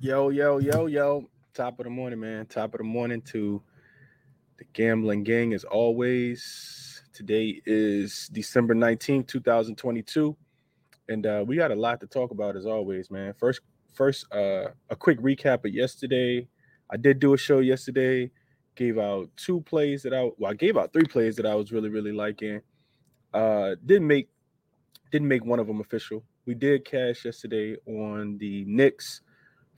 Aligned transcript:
yo, 0.00 0.28
yo, 0.28 0.58
yo, 0.58 0.86
yo. 0.86 1.28
Top 1.54 1.78
of 1.80 1.84
the 1.84 1.90
morning, 1.90 2.20
man. 2.20 2.46
Top 2.46 2.74
of 2.74 2.78
the 2.78 2.84
morning 2.84 3.22
to 3.22 3.62
the 4.58 4.64
gambling 4.72 5.24
gang 5.24 5.54
as 5.54 5.64
always. 5.64 7.02
Today 7.12 7.62
is 7.64 8.28
December 8.32 8.74
19th, 8.74 9.26
2022. 9.28 10.36
And 11.08 11.26
uh, 11.26 11.44
we 11.46 11.56
got 11.56 11.70
a 11.70 11.74
lot 11.74 12.00
to 12.00 12.06
talk 12.06 12.30
about 12.30 12.56
as 12.56 12.66
always, 12.66 13.10
man. 13.10 13.32
First, 13.38 13.60
first, 13.92 14.26
uh, 14.32 14.68
a 14.90 14.96
quick 14.96 15.20
recap 15.20 15.64
of 15.64 15.72
yesterday. 15.72 16.46
I 16.90 16.96
did 16.96 17.20
do 17.20 17.32
a 17.32 17.38
show 17.38 17.60
yesterday, 17.60 18.30
gave 18.74 18.98
out 18.98 19.30
two 19.36 19.60
plays 19.62 20.02
that 20.02 20.12
I 20.12 20.30
well, 20.36 20.50
I 20.50 20.54
gave 20.54 20.76
out 20.76 20.92
three 20.92 21.06
plays 21.06 21.36
that 21.36 21.46
I 21.46 21.54
was 21.54 21.72
really, 21.72 21.88
really 21.88 22.12
liking. 22.12 22.60
Uh 23.32 23.76
didn't 23.86 24.06
make 24.06 24.28
didn't 25.10 25.28
make 25.28 25.44
one 25.44 25.58
of 25.58 25.66
them 25.66 25.80
official. 25.80 26.22
We 26.46 26.54
did 26.54 26.84
cash 26.84 27.24
yesterday 27.24 27.76
on 27.86 28.38
the 28.38 28.64
Knicks 28.66 29.22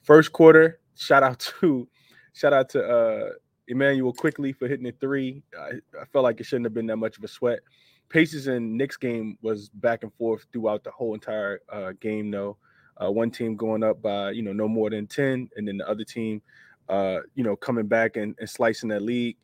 first 0.03 0.33
quarter. 0.33 0.81
Shout 0.97 1.23
out 1.23 1.39
to 1.61 1.89
shout 2.33 2.53
out 2.53 2.69
to 2.71 2.83
uh 2.85 3.31
Immanuel 3.69 4.13
Quickley 4.13 4.53
for 4.53 4.69
hitting 4.69 4.87
a 4.87 4.93
three. 4.93 5.43
I, 5.59 5.73
I, 6.01 6.05
felt 6.13 6.23
like 6.23 6.41
it 6.41 6.47
shouldn't 6.47 6.67
have 6.67 6.75
been 6.75 6.87
that 6.87 6.97
much 6.97 7.19
of 7.19 7.25
a 7.25 7.29
sweat. 7.29 7.61
Pacers 8.09 8.47
and 8.47 8.77
Knicks 8.77 8.97
game 8.97 9.37
was 9.43 9.69
back 9.69 10.05
and 10.05 10.15
forth 10.15 10.47
throughout 10.53 10.85
the 10.85 10.91
whole 10.93 11.15
entire 11.15 11.61
uh, 11.73 11.93
game. 12.01 12.31
Though 12.31 12.57
uh, 13.03 13.11
one 13.11 13.31
team 13.31 13.57
going 13.57 13.83
up 13.83 14.01
by 14.01 14.31
you 14.31 14.43
know 14.43 14.53
no 14.53 14.69
more 14.69 14.91
than 14.91 15.07
ten, 15.07 15.49
and 15.57 15.67
then 15.67 15.79
the 15.79 15.89
other 15.89 16.05
team, 16.05 16.43
uh, 16.89 17.19
you 17.35 17.43
know, 17.43 17.57
coming 17.57 17.87
back 17.87 18.17
and, 18.17 18.37
and 18.39 18.49
slicing 18.49 18.89
that 18.91 19.03
lead. 19.03 19.37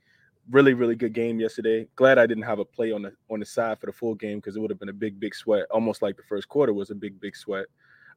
Really, 0.51 0.75
really 0.75 0.97
good 0.97 1.13
game 1.13 1.39
yesterday. 1.39 1.87
Glad 1.95 2.19
I 2.19 2.27
didn't 2.27 2.43
have 2.45 2.59
a 2.59 2.65
play 2.65 2.93
on 2.93 3.03
the 3.03 3.13
on 3.31 3.41
the 3.41 3.47
side 3.47 3.79
for 3.79 3.87
the 3.87 3.93
full 3.93 4.15
game 4.15 4.39
because 4.39 4.57
it 4.57 4.61
would 4.61 4.71
have 4.71 4.81
been 4.81 4.89
a 4.89 4.93
big, 4.93 5.21
big 5.21 5.35
sweat. 5.35 5.67
Almost 5.71 6.03
like 6.03 6.17
the 6.17 6.23
first 6.25 6.49
quarter 6.49 6.73
was 6.73 6.91
a 6.91 6.95
big, 6.95 7.21
big 7.21 7.37
sweat. 7.37 7.67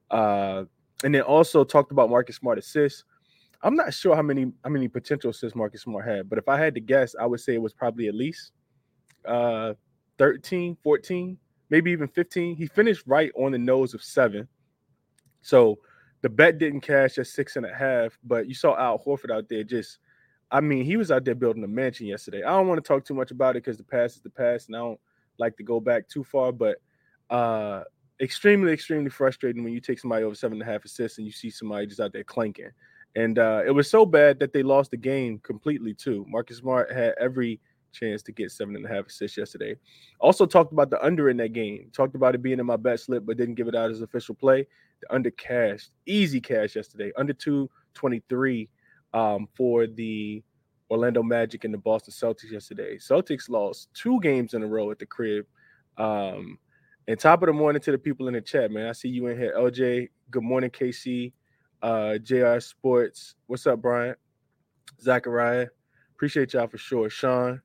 Uh, 0.10 0.64
and 1.04 1.14
then 1.14 1.22
also 1.22 1.64
talked 1.64 1.92
about 1.92 2.10
Marcus 2.10 2.38
Smart 2.38 2.58
assists. 2.58 3.04
I'm 3.62 3.76
not 3.76 3.94
sure 3.94 4.16
how 4.16 4.22
many 4.22 4.52
how 4.64 4.70
many 4.70 4.88
potential 4.88 5.30
assists 5.30 5.56
Marcus 5.56 5.84
Smart 5.84 6.08
had, 6.08 6.30
but 6.30 6.40
if 6.40 6.50
I 6.50 6.58
had 6.58 6.74
to 6.76 6.82
guess, 6.82 7.16
I 7.20 7.26
would 7.26 7.40
say 7.40 7.54
it 7.56 7.62
was 7.62 7.74
probably 7.74 8.08
at 8.08 8.16
least 8.16 8.52
uh 9.26 9.74
13, 10.18 10.78
14, 10.84 11.38
maybe 11.70 11.92
even 11.92 12.08
15. 12.08 12.56
He 12.56 12.68
finished 12.68 13.04
right 13.06 13.32
on 13.36 13.52
the 13.52 13.58
nose 13.58 13.94
of 13.94 14.04
seven. 14.04 14.48
So 15.42 15.80
the 16.22 16.30
bet 16.30 16.58
didn't 16.58 16.82
cash 16.82 17.18
at 17.18 17.28
six 17.28 17.56
and 17.56 17.66
a 17.66 17.74
half, 17.74 18.18
but 18.24 18.48
you 18.48 18.56
saw 18.56 18.78
Al 18.78 18.98
Horford 18.98 19.32
out 19.32 19.50
there 19.50 19.64
just 19.64 20.00
I 20.52 20.62
mean, 20.62 20.86
he 20.86 20.98
was 20.98 21.12
out 21.12 21.26
there 21.26 21.36
building 21.36 21.64
a 21.64 21.68
mansion 21.68 22.08
yesterday. 22.08 22.44
I 22.44 22.52
don't 22.52 22.68
want 22.68 22.84
to 22.84 22.88
talk 22.88 23.04
too 23.04 23.14
much 23.14 23.32
about 23.32 23.56
it 23.56 23.64
because 23.64 23.78
the 23.78 23.84
past 23.84 24.16
is 24.16 24.22
the 24.22 24.30
past, 24.30 24.68
and 24.68 24.76
I 24.76 24.80
don't 24.80 25.00
like 25.38 25.58
to 25.58 25.64
go 25.64 25.80
back 25.80 26.08
too 26.08 26.24
far, 26.24 26.52
but 26.52 26.78
uh 27.30 27.84
extremely, 28.22 28.72
extremely 28.72 29.10
frustrating 29.10 29.64
when 29.64 29.74
you 29.74 29.82
take 29.82 30.00
somebody 30.00 30.24
over 30.24 30.36
seven 30.36 30.62
and 30.62 30.68
a 30.68 30.72
half 30.72 30.86
assists 30.86 31.18
and 31.18 31.28
you 31.28 31.34
see 31.34 31.50
somebody 31.50 31.86
just 31.86 32.00
out 32.00 32.14
there 32.14 32.24
clanking. 32.24 32.72
And 33.16 33.40
uh, 33.40 33.64
it 33.66 33.72
was 33.72 33.90
so 33.90 34.06
bad 34.06 34.40
that 34.40 34.54
they 34.54 34.64
lost 34.64 34.92
the 34.92 34.98
game 34.98 35.40
completely 35.40 35.94
too. 35.94 36.26
Marcus 36.28 36.58
Smart 36.58 36.92
had 36.92 37.14
every 37.20 37.60
chance 37.94 38.22
to 38.24 38.34
get 38.34 38.52
seven 38.52 38.76
and 38.76 38.86
a 38.86 38.90
half 38.90 39.08
assists 39.08 39.38
yesterday. 39.38 39.76
Also 40.20 40.46
talked 40.46 40.74
about 40.74 40.90
the 40.90 41.04
under 41.04 41.30
in 41.30 41.38
that 41.38 41.54
game. 41.54 41.90
Talked 41.94 42.16
about 42.16 42.36
it 42.36 42.42
being 42.42 42.60
in 42.60 42.66
my 42.66 42.76
bet 42.76 43.00
slip, 43.00 43.26
but 43.26 43.38
didn't 43.38 43.56
give 43.56 43.70
it 43.70 43.76
out 43.76 43.90
as 43.90 44.02
official 44.02 44.36
play. 44.36 44.68
The 45.02 45.14
under 45.14 45.32
cash, 45.32 45.90
easy 46.06 46.42
cash 46.42 46.76
yesterday, 46.76 47.12
under 47.16 47.34
223 47.34 48.70
um, 49.16 49.48
for 49.56 49.88
the 49.88 50.44
Orlando 50.92 51.24
Magic 51.24 51.64
and 51.64 51.74
the 51.74 51.78
Boston 51.78 52.14
Celtics 52.14 52.52
yesterday. 52.52 52.98
Celtics 52.98 53.50
lost 53.50 53.90
two 53.96 54.20
games 54.20 54.54
in 54.54 54.62
a 54.62 54.68
row 54.68 54.92
at 54.92 55.00
the 55.00 55.06
crib. 55.06 55.46
Um, 55.98 56.60
and 57.08 57.18
top 57.18 57.42
of 57.42 57.48
the 57.48 57.54
morning 57.54 57.82
to 57.84 57.92
the 57.92 57.98
people 57.98 58.28
in 58.28 58.34
the 58.34 58.42
chat, 58.42 58.72
man. 58.72 58.88
I 58.88 58.92
see 58.92 59.08
you 59.08 59.28
in 59.28 59.38
here. 59.38 59.54
LJ, 59.58 60.10
good 60.30 60.44
morning, 60.44 60.70
KC. 60.70 61.32
Uh, 61.82 62.18
JR 62.18 62.60
Sports. 62.60 63.36
What's 63.48 63.66
up, 63.66 63.82
Brian? 63.82 64.16
Zachariah. 65.02 65.68
Appreciate 66.16 66.54
y'all 66.54 66.68
for 66.68 66.78
sure. 66.78 67.10
Sean. 67.10 67.62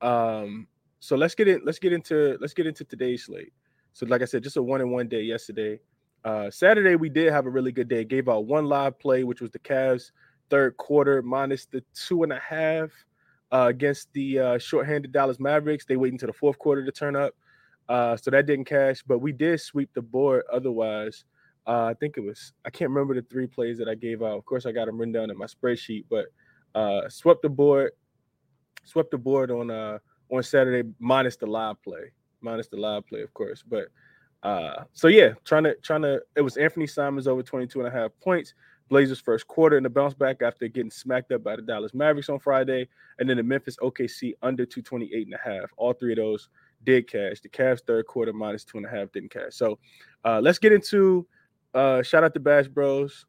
Um, 0.00 0.66
so 1.00 1.14
let's 1.16 1.34
get 1.34 1.48
in, 1.48 1.60
let's 1.64 1.78
get 1.78 1.92
into 1.92 2.38
let's 2.40 2.54
get 2.54 2.66
into 2.66 2.84
today's 2.84 3.24
slate. 3.24 3.52
So, 3.92 4.06
like 4.06 4.22
I 4.22 4.24
said, 4.24 4.42
just 4.42 4.56
a 4.56 4.62
one 4.62 4.80
in 4.80 4.90
one 4.90 5.08
day 5.08 5.22
yesterday. 5.22 5.80
Uh, 6.24 6.50
Saturday, 6.50 6.96
we 6.96 7.08
did 7.08 7.32
have 7.32 7.46
a 7.46 7.50
really 7.50 7.72
good 7.72 7.88
day. 7.88 8.04
Gave 8.04 8.28
out 8.28 8.46
one 8.46 8.66
live 8.66 8.98
play, 8.98 9.24
which 9.24 9.40
was 9.40 9.50
the 9.50 9.58
Cavs 9.58 10.10
third 10.50 10.76
quarter 10.76 11.22
minus 11.22 11.66
the 11.66 11.82
two 11.94 12.22
and 12.22 12.32
a 12.32 12.38
half 12.38 12.90
uh, 13.52 13.66
against 13.68 14.12
the 14.12 14.38
uh, 14.38 14.58
shorthanded 14.58 15.12
Dallas 15.12 15.40
Mavericks. 15.40 15.84
They 15.84 15.96
wait 15.96 16.12
until 16.12 16.28
the 16.28 16.32
fourth 16.32 16.58
quarter 16.58 16.84
to 16.84 16.92
turn 16.92 17.16
up. 17.16 17.34
Uh, 17.88 18.16
so 18.16 18.30
that 18.30 18.46
didn't 18.46 18.64
cash, 18.64 19.02
but 19.06 19.20
we 19.20 19.32
did 19.32 19.60
sweep 19.60 19.90
the 19.94 20.02
board 20.02 20.42
otherwise. 20.52 21.24
Uh, 21.66 21.84
I 21.84 21.94
think 21.94 22.16
it 22.16 22.20
was, 22.20 22.52
I 22.64 22.70
can't 22.70 22.90
remember 22.90 23.14
the 23.14 23.22
three 23.22 23.46
plays 23.46 23.78
that 23.78 23.88
I 23.88 23.94
gave 23.94 24.22
out. 24.22 24.38
Of 24.38 24.44
course, 24.44 24.66
I 24.66 24.72
got 24.72 24.86
them 24.86 24.98
written 24.98 25.12
down 25.12 25.30
in 25.30 25.38
my 25.38 25.46
spreadsheet, 25.46 26.04
but 26.10 26.26
uh, 26.74 27.08
swept 27.08 27.42
the 27.42 27.48
board, 27.48 27.92
swept 28.84 29.10
the 29.10 29.18
board 29.18 29.50
on 29.50 29.70
uh 29.70 29.98
on 30.30 30.42
Saturday 30.42 30.88
minus 30.98 31.36
the 31.36 31.46
live 31.46 31.80
play, 31.82 32.12
minus 32.40 32.68
the 32.68 32.76
live 32.76 33.06
play, 33.06 33.22
of 33.22 33.32
course. 33.34 33.62
But 33.66 33.88
uh, 34.42 34.84
so 34.92 35.08
yeah, 35.08 35.32
trying 35.44 35.64
to 35.64 35.74
trying 35.76 36.02
to 36.02 36.20
it 36.36 36.42
was 36.42 36.56
Anthony 36.56 36.86
Simons 36.86 37.26
over 37.26 37.42
22 37.42 37.80
and 37.80 37.88
a 37.88 37.90
half 37.90 38.10
points. 38.22 38.54
Blazers 38.88 39.20
first 39.20 39.48
quarter 39.48 39.76
and 39.76 39.84
the 39.84 39.90
bounce 39.90 40.14
back 40.14 40.42
after 40.42 40.68
getting 40.68 40.90
smacked 40.90 41.32
up 41.32 41.42
by 41.42 41.56
the 41.56 41.62
Dallas 41.62 41.92
Mavericks 41.92 42.28
on 42.28 42.38
Friday, 42.38 42.88
and 43.18 43.28
then 43.28 43.36
the 43.36 43.42
Memphis 43.42 43.76
OKC 43.82 44.34
under 44.42 44.64
228 44.64 45.26
and 45.26 45.34
a 45.34 45.38
half. 45.38 45.70
All 45.76 45.92
three 45.92 46.12
of 46.12 46.18
those 46.18 46.48
did 46.84 47.08
cash. 47.10 47.40
The 47.40 47.48
Cavs 47.48 47.80
third 47.80 48.06
quarter 48.06 48.32
minus 48.32 48.64
two 48.64 48.78
and 48.78 48.86
a 48.86 48.90
half 48.90 49.10
didn't 49.12 49.30
cash. 49.30 49.52
So 49.52 49.78
uh, 50.24 50.40
let's 50.40 50.58
get 50.58 50.72
into 50.72 51.26
uh, 51.74 52.02
shout 52.02 52.24
out 52.24 52.32
to 52.34 52.40
Bash 52.40 52.68
Bros. 52.68 53.26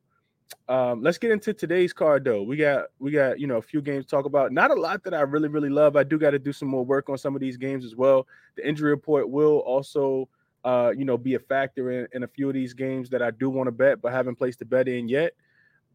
Um, 0.69 1.01
let's 1.01 1.17
get 1.17 1.31
into 1.31 1.53
today's 1.53 1.91
card 1.91 2.23
though. 2.23 2.43
We 2.43 2.55
got 2.55 2.85
we 2.99 3.11
got 3.11 3.39
you 3.39 3.47
know 3.47 3.57
a 3.57 3.61
few 3.61 3.81
games 3.81 4.05
to 4.05 4.11
talk 4.11 4.25
about. 4.25 4.51
Not 4.51 4.71
a 4.71 4.75
lot 4.75 5.03
that 5.03 5.13
I 5.13 5.21
really 5.21 5.49
really 5.49 5.69
love. 5.69 5.95
I 5.95 6.03
do 6.03 6.17
got 6.17 6.31
to 6.31 6.39
do 6.39 6.53
some 6.53 6.67
more 6.67 6.85
work 6.85 7.09
on 7.09 7.17
some 7.17 7.35
of 7.35 7.41
these 7.41 7.57
games 7.57 7.83
as 7.83 7.95
well. 7.95 8.27
The 8.55 8.67
injury 8.67 8.91
report 8.91 9.29
will 9.29 9.57
also 9.59 10.29
uh, 10.63 10.93
you 10.95 11.05
know 11.05 11.17
be 11.17 11.35
a 11.35 11.39
factor 11.39 11.91
in, 11.91 12.07
in 12.13 12.23
a 12.23 12.27
few 12.27 12.47
of 12.47 12.53
these 12.53 12.73
games 12.73 13.09
that 13.09 13.21
I 13.21 13.31
do 13.31 13.49
want 13.49 13.67
to 13.67 13.71
bet 13.71 14.01
but 14.01 14.11
haven't 14.11 14.35
placed 14.35 14.61
a 14.61 14.65
bet 14.65 14.87
in 14.87 15.07
yet. 15.09 15.33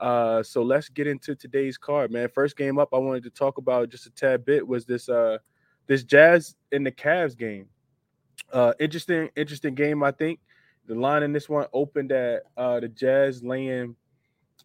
Uh, 0.02 0.42
so 0.42 0.64
let's 0.64 0.88
get 0.88 1.06
into 1.06 1.32
today's 1.36 1.78
card, 1.78 2.10
man. 2.10 2.28
First 2.28 2.56
game 2.56 2.76
up, 2.76 2.88
I 2.92 2.98
wanted 2.98 3.22
to 3.22 3.30
talk 3.30 3.58
about 3.58 3.88
just 3.88 4.04
a 4.06 4.10
tad 4.10 4.44
bit 4.44 4.66
was 4.66 4.84
this 4.84 5.08
uh 5.08 5.38
this 5.86 6.02
Jazz 6.02 6.56
in 6.72 6.82
the 6.82 6.90
Cavs 6.90 7.38
game. 7.38 7.68
Uh, 8.52 8.72
interesting, 8.80 9.30
interesting 9.36 9.76
game. 9.76 10.02
I 10.02 10.10
think 10.10 10.40
the 10.88 10.96
line 10.96 11.22
in 11.22 11.32
this 11.32 11.48
one 11.48 11.66
opened 11.72 12.10
at 12.10 12.42
uh 12.56 12.80
the 12.80 12.88
Jazz 12.88 13.44
laying. 13.44 13.94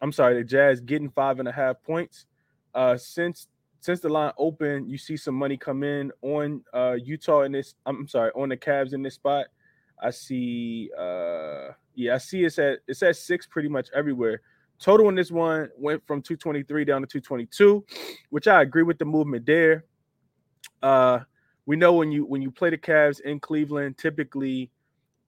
I'm 0.02 0.10
sorry, 0.10 0.34
the 0.34 0.42
Jazz 0.42 0.80
getting 0.80 1.08
five 1.08 1.38
and 1.38 1.48
a 1.48 1.52
half 1.52 1.80
points. 1.84 2.26
Uh, 2.74 2.96
since 2.96 3.46
since 3.78 4.00
the 4.00 4.08
line 4.08 4.32
opened, 4.38 4.90
you 4.90 4.98
see 4.98 5.16
some 5.16 5.36
money 5.36 5.56
come 5.56 5.84
in 5.84 6.10
on 6.22 6.64
uh 6.74 6.96
Utah 7.00 7.42
in 7.42 7.52
this. 7.52 7.76
I'm 7.86 8.08
sorry, 8.08 8.32
on 8.34 8.48
the 8.48 8.56
Cavs 8.56 8.92
in 8.92 9.02
this 9.04 9.14
spot. 9.14 9.46
I 10.02 10.10
see. 10.10 10.90
uh 10.98 11.68
Yeah, 11.94 12.16
I 12.16 12.18
see 12.18 12.42
it's 12.42 12.58
at 12.58 12.80
it's 12.88 13.04
at 13.04 13.14
six 13.14 13.46
pretty 13.46 13.68
much 13.68 13.88
everywhere. 13.94 14.40
Total 14.80 15.08
in 15.08 15.14
this 15.14 15.30
one 15.30 15.68
went 15.76 16.06
from 16.06 16.22
223 16.22 16.84
down 16.84 17.02
to 17.02 17.06
222, 17.06 17.84
which 18.30 18.46
I 18.46 18.62
agree 18.62 18.84
with 18.84 18.98
the 18.98 19.04
movement 19.04 19.44
there. 19.44 19.84
Uh, 20.82 21.20
we 21.66 21.76
know 21.76 21.94
when 21.94 22.12
you 22.12 22.24
when 22.24 22.40
you 22.42 22.50
play 22.50 22.70
the 22.70 22.78
Cavs 22.78 23.20
in 23.20 23.40
Cleveland, 23.40 23.98
typically, 23.98 24.70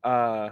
uh, 0.05 0.51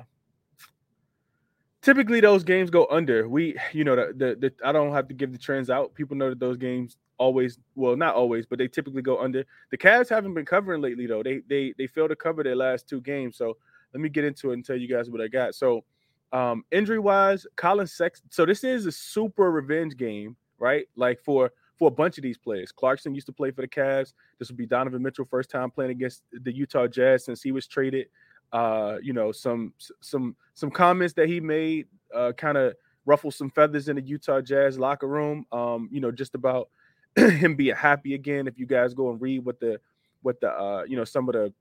typically 1.80 2.20
those 2.20 2.44
games 2.44 2.70
go 2.70 2.86
under. 2.90 3.28
We, 3.28 3.56
you 3.72 3.84
know, 3.84 3.96
the, 3.96 4.12
the 4.14 4.34
the 4.34 4.52
I 4.64 4.72
don't 4.72 4.92
have 4.92 5.08
to 5.08 5.14
give 5.14 5.32
the 5.32 5.38
trends 5.38 5.70
out. 5.70 5.94
People 5.94 6.16
know 6.16 6.30
that 6.30 6.40
those 6.40 6.56
games 6.56 6.96
always, 7.18 7.58
well, 7.74 7.96
not 7.96 8.14
always, 8.14 8.46
but 8.46 8.58
they 8.58 8.68
typically 8.68 9.02
go 9.02 9.18
under. 9.20 9.44
The 9.70 9.78
Cavs 9.78 10.08
haven't 10.08 10.34
been 10.34 10.44
covering 10.44 10.82
lately 10.82 11.06
though. 11.06 11.22
They 11.22 11.40
they 11.48 11.72
they 11.78 11.86
failed 11.86 12.10
to 12.10 12.16
cover 12.16 12.42
their 12.42 12.56
last 12.56 12.88
two 12.88 13.00
games. 13.00 13.36
So 13.36 13.56
let 13.94 14.00
me 14.00 14.08
get 14.08 14.24
into 14.24 14.50
it 14.50 14.54
and 14.54 14.64
tell 14.64 14.76
you 14.76 14.88
guys 14.88 15.08
what 15.08 15.20
I 15.20 15.28
got. 15.28 15.54
So 15.54 15.84
um, 16.32 16.64
injury 16.70 16.98
wise, 16.98 17.46
Collin 17.56 17.86
Sexton. 17.86 18.30
So 18.30 18.44
this 18.44 18.64
is 18.64 18.86
a 18.86 18.92
super 18.92 19.50
revenge 19.50 19.96
game, 19.96 20.36
right? 20.58 20.86
Like 20.96 21.20
for 21.20 21.50
for 21.78 21.88
a 21.88 21.92
bunch 21.92 22.18
of 22.18 22.22
these 22.22 22.36
players. 22.36 22.72
Clarkson 22.72 23.14
used 23.14 23.26
to 23.26 23.32
play 23.32 23.50
for 23.52 23.62
the 23.62 23.68
Cavs. 23.68 24.12
This 24.38 24.48
will 24.48 24.56
be 24.56 24.66
Donovan 24.66 25.02
Mitchell 25.02 25.26
first 25.30 25.48
time 25.48 25.70
playing 25.70 25.92
against 25.92 26.24
the 26.32 26.52
Utah 26.52 26.88
Jazz 26.88 27.24
since 27.24 27.40
he 27.40 27.52
was 27.52 27.66
traded. 27.66 28.08
Uh, 28.52 28.96
you 29.02 29.12
know, 29.12 29.30
some 29.30 29.72
some 30.00 30.34
some 30.54 30.70
comments 30.70 31.14
that 31.14 31.28
he 31.28 31.40
made 31.40 31.86
uh, 32.14 32.32
kind 32.36 32.58
of 32.58 32.74
ruffled 33.06 33.34
some 33.34 33.50
feathers 33.50 33.88
in 33.88 33.96
the 33.96 34.02
Utah 34.02 34.40
Jazz 34.40 34.78
locker 34.78 35.06
room. 35.06 35.46
Um, 35.52 35.88
you 35.92 36.00
know, 36.00 36.10
just 36.10 36.34
about 36.34 36.68
him 37.16 37.54
being 37.54 37.76
happy 37.76 38.14
again. 38.14 38.46
If 38.46 38.58
you 38.58 38.66
guys 38.66 38.92
go 38.92 39.10
and 39.10 39.20
read 39.20 39.44
what 39.44 39.60
the 39.60 39.80
what 40.22 40.40
the 40.40 40.50
uh, 40.50 40.84
you 40.86 40.96
know 40.96 41.04
some 41.04 41.28
of 41.28 41.34
the 41.34 41.52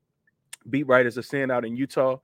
beat 0.70 0.88
writers 0.88 1.18
are 1.18 1.24
saying 1.24 1.52
out 1.52 1.66
in 1.66 1.76
Utah. 1.76 2.18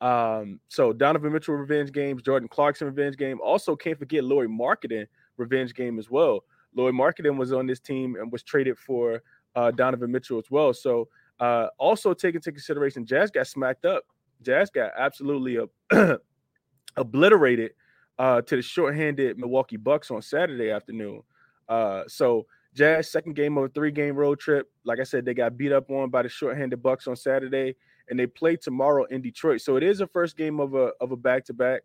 Um, 0.00 0.60
so 0.68 0.92
Donovan 0.92 1.32
Mitchell 1.32 1.54
revenge 1.54 1.92
games, 1.92 2.22
Jordan 2.22 2.48
Clarkson 2.48 2.86
revenge 2.86 3.16
game. 3.16 3.38
Also, 3.42 3.76
can't 3.76 3.98
forget 3.98 4.24
Lauri 4.24 4.48
Markkanen 4.48 5.06
revenge 5.36 5.74
game 5.74 5.98
as 5.98 6.10
well. 6.10 6.44
Lauri 6.74 6.92
Markkanen 6.92 7.36
was 7.36 7.52
on 7.52 7.66
this 7.66 7.80
team 7.80 8.16
and 8.16 8.30
was 8.32 8.42
traded 8.42 8.78
for 8.78 9.22
uh, 9.56 9.70
Donovan 9.70 10.10
Mitchell 10.10 10.38
as 10.38 10.50
well. 10.50 10.72
So 10.72 11.08
uh, 11.40 11.68
also 11.78 12.14
take 12.14 12.34
into 12.34 12.52
consideration, 12.52 13.04
Jazz 13.04 13.30
got 13.30 13.46
smacked 13.46 13.84
up. 13.84 14.04
Jazz 14.42 14.70
got 14.70 14.92
absolutely 14.96 15.58
uh, 15.90 16.16
obliterated 16.96 17.72
uh, 18.18 18.42
to 18.42 18.56
the 18.56 18.62
shorthanded 18.62 19.38
Milwaukee 19.38 19.76
Bucks 19.76 20.10
on 20.10 20.22
Saturday 20.22 20.70
afternoon. 20.70 21.22
Uh, 21.68 22.04
so 22.06 22.46
Jazz 22.74 23.10
second 23.10 23.34
game 23.34 23.58
of 23.58 23.64
a 23.64 23.68
three 23.68 23.90
game 23.90 24.14
road 24.14 24.38
trip. 24.38 24.68
Like 24.84 25.00
I 25.00 25.04
said, 25.04 25.24
they 25.24 25.34
got 25.34 25.56
beat 25.56 25.72
up 25.72 25.90
on 25.90 26.10
by 26.10 26.22
the 26.22 26.28
shorthanded 26.28 26.82
Bucks 26.82 27.06
on 27.06 27.16
Saturday, 27.16 27.74
and 28.10 28.18
they 28.18 28.26
play 28.26 28.56
tomorrow 28.56 29.04
in 29.04 29.22
Detroit. 29.22 29.60
So 29.60 29.76
it 29.76 29.82
is 29.82 30.00
a 30.00 30.06
first 30.06 30.36
game 30.36 30.60
of 30.60 30.74
a 30.74 30.90
of 31.00 31.12
a 31.12 31.16
back 31.16 31.44
to 31.46 31.54
back. 31.54 31.82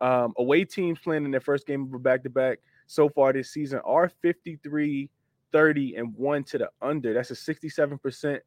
Away 0.00 0.64
teams 0.64 0.98
playing 0.98 1.24
in 1.24 1.30
their 1.30 1.40
first 1.40 1.66
game 1.66 1.82
of 1.82 1.92
a 1.92 1.98
back 1.98 2.22
to 2.22 2.30
back 2.30 2.60
so 2.86 3.08
far 3.08 3.32
this 3.32 3.50
season 3.50 3.80
are 3.84 4.08
53, 4.08 5.10
30, 5.52 5.96
and 5.96 6.14
one 6.14 6.44
to 6.44 6.58
the 6.58 6.70
under. 6.82 7.14
That's 7.14 7.30
a 7.30 7.34
67% 7.34 8.40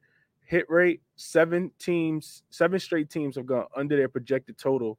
hit 0.43 0.69
rate. 0.69 1.01
Seven 1.15 1.71
teams, 1.79 2.43
seven 2.49 2.79
straight 2.79 3.09
teams 3.09 3.35
have 3.35 3.45
gone 3.45 3.65
under 3.75 3.97
their 3.97 4.09
projected 4.09 4.57
total. 4.57 4.97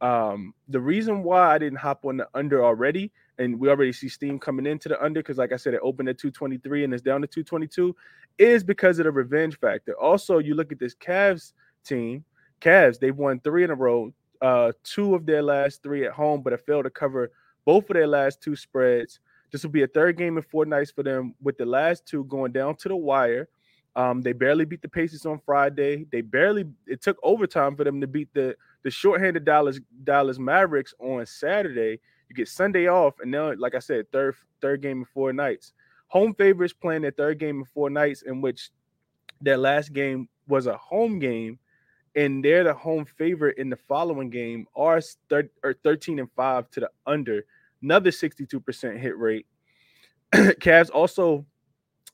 Um, 0.00 0.52
the 0.68 0.80
reason 0.80 1.22
why 1.22 1.54
I 1.54 1.58
didn't 1.58 1.78
hop 1.78 2.04
on 2.04 2.18
the 2.18 2.28
under 2.34 2.64
already, 2.64 3.12
and 3.38 3.58
we 3.58 3.68
already 3.68 3.92
see 3.92 4.08
steam 4.08 4.38
coming 4.38 4.66
into 4.66 4.88
the 4.88 5.02
under 5.02 5.20
because, 5.20 5.38
like 5.38 5.52
I 5.52 5.56
said, 5.56 5.74
it 5.74 5.80
opened 5.82 6.08
at 6.08 6.18
223 6.18 6.84
and 6.84 6.92
it's 6.92 7.02
down 7.02 7.22
to 7.22 7.26
222, 7.26 7.96
is 8.38 8.62
because 8.62 8.98
of 8.98 9.04
the 9.04 9.12
revenge 9.12 9.58
factor. 9.58 9.94
Also, 9.94 10.38
you 10.38 10.54
look 10.54 10.72
at 10.72 10.78
this 10.78 10.94
Cavs 10.94 11.52
team. 11.86 12.24
Cavs, 12.60 12.98
they've 12.98 13.16
won 13.16 13.40
three 13.40 13.64
in 13.64 13.70
a 13.70 13.74
row, 13.74 14.12
uh, 14.40 14.72
two 14.82 15.14
of 15.14 15.26
their 15.26 15.42
last 15.42 15.82
three 15.82 16.06
at 16.06 16.12
home, 16.12 16.42
but 16.42 16.52
have 16.52 16.64
failed 16.64 16.84
to 16.84 16.90
cover 16.90 17.30
both 17.64 17.88
of 17.90 17.94
their 17.94 18.06
last 18.06 18.42
two 18.42 18.56
spreads. 18.56 19.20
This 19.52 19.62
will 19.62 19.70
be 19.70 19.82
a 19.82 19.88
third 19.88 20.16
game 20.16 20.36
in 20.36 20.42
four 20.42 20.64
nights 20.64 20.90
for 20.90 21.02
them, 21.02 21.34
with 21.42 21.56
the 21.58 21.66
last 21.66 22.06
two 22.06 22.24
going 22.24 22.52
down 22.52 22.76
to 22.76 22.88
the 22.88 22.96
wire. 22.96 23.48
Um, 23.94 24.20
they 24.20 24.32
barely 24.32 24.66
beat 24.66 24.82
the 24.82 24.88
Pacers 24.88 25.24
on 25.24 25.38
Friday. 25.38 26.06
They 26.12 26.20
barely 26.20 26.66
it 26.86 27.00
took 27.00 27.16
overtime 27.22 27.76
for 27.76 27.84
them 27.84 28.00
to 28.00 28.06
beat 28.06 28.28
the 28.34 28.54
the 28.82 28.90
shorthanded 28.90 29.44
Dallas 29.44 29.80
Dallas 30.04 30.38
Mavericks 30.38 30.94
on 31.00 31.24
Saturday. 31.24 31.98
You 32.28 32.34
get 32.34 32.48
Sunday 32.48 32.88
off, 32.88 33.14
and 33.20 33.32
then, 33.32 33.58
like 33.58 33.74
I 33.74 33.78
said, 33.78 34.10
third 34.12 34.34
third 34.60 34.82
game 34.82 34.98
in 34.98 35.04
four 35.06 35.32
nights. 35.32 35.72
Home 36.08 36.34
favorites 36.34 36.74
playing 36.74 37.02
their 37.02 37.10
third 37.10 37.38
game 37.38 37.60
in 37.60 37.64
four 37.64 37.88
nights, 37.88 38.22
in 38.22 38.42
which 38.42 38.70
their 39.40 39.56
last 39.56 39.92
game 39.92 40.28
was 40.46 40.66
a 40.66 40.76
home 40.76 41.18
game, 41.18 41.58
and 42.16 42.44
they're 42.44 42.64
the 42.64 42.74
home 42.74 43.04
favorite 43.04 43.58
in 43.58 43.70
the 43.70 43.76
following 43.76 44.30
game. 44.30 44.66
Are 44.74 45.00
thir- 45.28 45.50
or 45.62 45.74
13 45.84 46.18
and 46.18 46.30
five 46.32 46.70
to 46.70 46.80
the 46.80 46.90
under 47.06 47.44
another 47.82 48.10
62% 48.10 48.98
hit 48.98 49.16
rate. 49.16 49.46
Cavs 50.32 50.90
also, 50.92 51.44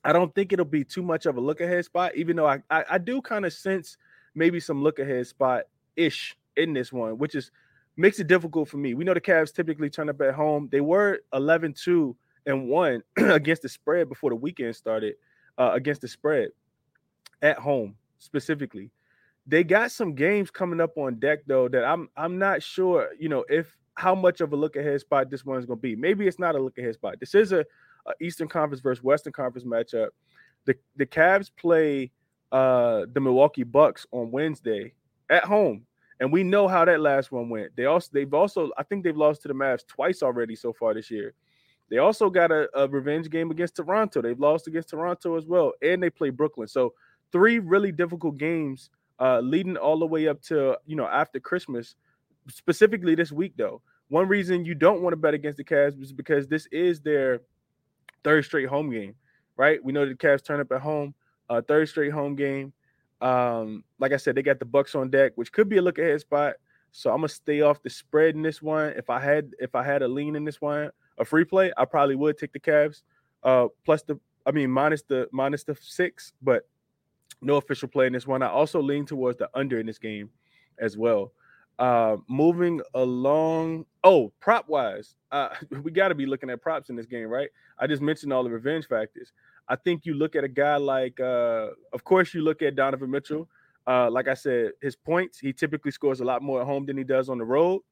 I 0.04 0.12
don't 0.12 0.34
think 0.34 0.52
it'll 0.52 0.64
be 0.64 0.84
too 0.84 1.02
much 1.02 1.26
of 1.26 1.36
a 1.36 1.40
look 1.40 1.60
ahead 1.60 1.84
spot, 1.84 2.14
even 2.16 2.36
though 2.36 2.46
I, 2.46 2.58
I, 2.68 2.84
I 2.90 2.98
do 2.98 3.22
kind 3.22 3.46
of 3.46 3.52
sense 3.52 3.96
maybe 4.34 4.60
some 4.60 4.82
look 4.82 4.98
ahead 4.98 5.26
spot 5.26 5.64
ish 5.96 6.36
in 6.56 6.72
this 6.72 6.92
one, 6.92 7.18
which 7.18 7.34
is 7.34 7.50
makes 7.96 8.18
it 8.18 8.26
difficult 8.26 8.68
for 8.68 8.78
me. 8.78 8.94
We 8.94 9.04
know 9.04 9.14
the 9.14 9.20
Cavs 9.20 9.54
typically 9.54 9.90
turn 9.90 10.08
up 10.08 10.20
at 10.20 10.34
home. 10.34 10.68
They 10.72 10.80
were 10.80 11.20
11 11.32 11.74
2 11.74 12.16
and 12.46 12.68
1 12.68 13.02
against 13.16 13.62
the 13.62 13.68
spread 13.68 14.08
before 14.08 14.30
the 14.30 14.36
weekend 14.36 14.74
started, 14.74 15.14
uh, 15.58 15.70
against 15.72 16.00
the 16.00 16.08
spread 16.08 16.48
at 17.40 17.58
home 17.58 17.94
specifically. 18.18 18.90
They 19.46 19.64
got 19.64 19.90
some 19.90 20.14
games 20.14 20.50
coming 20.50 20.80
up 20.80 20.96
on 20.96 21.18
deck 21.18 21.40
though 21.46 21.68
that 21.68 21.84
I'm 21.84 22.08
I'm 22.16 22.38
not 22.38 22.62
sure, 22.62 23.08
you 23.18 23.28
know, 23.28 23.44
if 23.48 23.76
how 23.94 24.14
much 24.14 24.40
of 24.40 24.52
a 24.52 24.56
look 24.56 24.76
ahead 24.76 25.00
spot 25.00 25.30
this 25.30 25.44
one 25.44 25.58
is 25.58 25.66
going 25.66 25.78
to 25.78 25.82
be. 25.82 25.96
Maybe 25.96 26.26
it's 26.26 26.38
not 26.38 26.54
a 26.54 26.58
look 26.58 26.78
ahead 26.78 26.94
spot. 26.94 27.20
This 27.20 27.34
is 27.34 27.52
a, 27.52 27.64
a, 28.06 28.12
Eastern 28.20 28.48
Conference 28.48 28.80
versus 28.80 29.02
Western 29.02 29.32
Conference 29.32 29.66
matchup. 29.66 30.08
The 30.64 30.76
the 30.96 31.06
Cavs 31.06 31.50
play 31.56 32.10
uh, 32.52 33.06
the 33.12 33.20
Milwaukee 33.20 33.64
Bucks 33.64 34.06
on 34.12 34.30
Wednesday 34.30 34.94
at 35.28 35.44
home, 35.44 35.86
and 36.20 36.32
we 36.32 36.44
know 36.44 36.68
how 36.68 36.84
that 36.84 37.00
last 37.00 37.32
one 37.32 37.48
went. 37.48 37.74
They 37.76 37.86
also 37.86 38.10
they've 38.12 38.32
also 38.32 38.70
I 38.78 38.84
think 38.84 39.04
they've 39.04 39.16
lost 39.16 39.42
to 39.42 39.48
the 39.48 39.54
Mavs 39.54 39.86
twice 39.86 40.22
already 40.22 40.54
so 40.54 40.72
far 40.72 40.94
this 40.94 41.10
year. 41.10 41.34
They 41.90 41.98
also 41.98 42.30
got 42.30 42.50
a, 42.50 42.70
a 42.74 42.88
revenge 42.88 43.28
game 43.28 43.50
against 43.50 43.76
Toronto. 43.76 44.22
They've 44.22 44.38
lost 44.38 44.66
against 44.66 44.90
Toronto 44.90 45.36
as 45.36 45.46
well, 45.46 45.72
and 45.82 46.02
they 46.02 46.08
play 46.08 46.30
Brooklyn. 46.30 46.68
So 46.68 46.94
three 47.32 47.58
really 47.58 47.92
difficult 47.92 48.38
games 48.38 48.88
uh, 49.22 49.40
leading 49.40 49.76
all 49.76 50.00
the 50.00 50.06
way 50.06 50.26
up 50.26 50.42
to 50.42 50.76
you 50.84 50.96
know 50.96 51.06
after 51.06 51.38
Christmas 51.38 51.94
specifically 52.48 53.14
this 53.14 53.30
week, 53.30 53.52
though, 53.56 53.80
one 54.08 54.26
reason 54.26 54.64
you 54.64 54.74
don't 54.74 55.00
want 55.00 55.12
to 55.12 55.16
bet 55.16 55.32
against 55.32 55.58
the 55.58 55.64
Cavs 55.64 56.00
is 56.02 56.12
because 56.12 56.48
this 56.48 56.66
is 56.72 57.00
their 57.00 57.42
third 58.24 58.44
straight 58.44 58.68
home 58.68 58.90
game, 58.90 59.14
right? 59.56 59.82
We 59.82 59.92
know 59.92 60.04
the 60.04 60.14
Cavs 60.14 60.44
turn 60.44 60.58
up 60.58 60.72
at 60.72 60.80
home, 60.80 61.14
uh, 61.48 61.62
third 61.62 61.88
straight 61.88 62.12
home 62.12 62.34
game. 62.34 62.72
Um, 63.20 63.84
like 64.00 64.12
I 64.12 64.16
said, 64.16 64.34
they 64.34 64.42
got 64.42 64.58
the 64.58 64.64
Bucks 64.64 64.96
on 64.96 65.08
deck, 65.08 65.32
which 65.36 65.52
could 65.52 65.68
be 65.68 65.76
a 65.76 65.82
look 65.82 65.98
ahead 65.98 66.20
spot. 66.20 66.54
So 66.90 67.10
I'm 67.10 67.18
gonna 67.18 67.28
stay 67.28 67.60
off 67.60 67.82
the 67.82 67.90
spread 67.90 68.34
in 68.34 68.42
this 68.42 68.60
one. 68.60 68.92
If 68.96 69.08
I 69.08 69.20
had 69.20 69.52
if 69.60 69.76
I 69.76 69.84
had 69.84 70.02
a 70.02 70.08
lean 70.08 70.34
in 70.34 70.44
this 70.44 70.60
one, 70.60 70.90
a 71.18 71.24
free 71.24 71.44
play, 71.44 71.72
I 71.76 71.84
probably 71.84 72.16
would 72.16 72.38
take 72.38 72.52
the 72.52 72.60
Cavs. 72.60 73.02
Uh, 73.44 73.68
plus 73.84 74.02
the 74.02 74.18
I 74.44 74.50
mean 74.50 74.70
minus 74.70 75.02
the 75.02 75.28
minus 75.30 75.62
the 75.62 75.76
six, 75.80 76.32
but 76.42 76.66
no 77.42 77.56
official 77.56 77.88
play 77.88 78.06
in 78.06 78.12
this 78.12 78.26
one. 78.26 78.42
I 78.42 78.48
also 78.48 78.80
lean 78.80 79.04
towards 79.04 79.38
the 79.38 79.50
under 79.54 79.78
in 79.78 79.86
this 79.86 79.98
game 79.98 80.30
as 80.78 80.96
well. 80.96 81.32
Uh, 81.78 82.16
moving 82.28 82.80
along. 82.94 83.86
Oh, 84.04 84.32
prop 84.40 84.68
wise, 84.68 85.16
uh, 85.30 85.48
we 85.82 85.90
got 85.90 86.08
to 86.08 86.14
be 86.14 86.26
looking 86.26 86.50
at 86.50 86.60
props 86.60 86.90
in 86.90 86.96
this 86.96 87.06
game, 87.06 87.28
right? 87.28 87.50
I 87.78 87.86
just 87.86 88.02
mentioned 88.02 88.32
all 88.32 88.44
the 88.44 88.50
revenge 88.50 88.86
factors. 88.86 89.32
I 89.68 89.76
think 89.76 90.04
you 90.04 90.14
look 90.14 90.36
at 90.36 90.44
a 90.44 90.48
guy 90.48 90.76
like, 90.76 91.18
uh, 91.20 91.68
of 91.92 92.04
course, 92.04 92.34
you 92.34 92.42
look 92.42 92.62
at 92.62 92.76
Donovan 92.76 93.10
Mitchell. 93.10 93.48
Uh, 93.86 94.10
like 94.10 94.28
I 94.28 94.34
said, 94.34 94.72
his 94.80 94.94
points, 94.94 95.38
he 95.38 95.52
typically 95.52 95.90
scores 95.90 96.20
a 96.20 96.24
lot 96.24 96.42
more 96.42 96.60
at 96.60 96.66
home 96.66 96.86
than 96.86 96.96
he 96.96 97.04
does 97.04 97.28
on 97.28 97.38
the 97.38 97.44
road. 97.44 97.82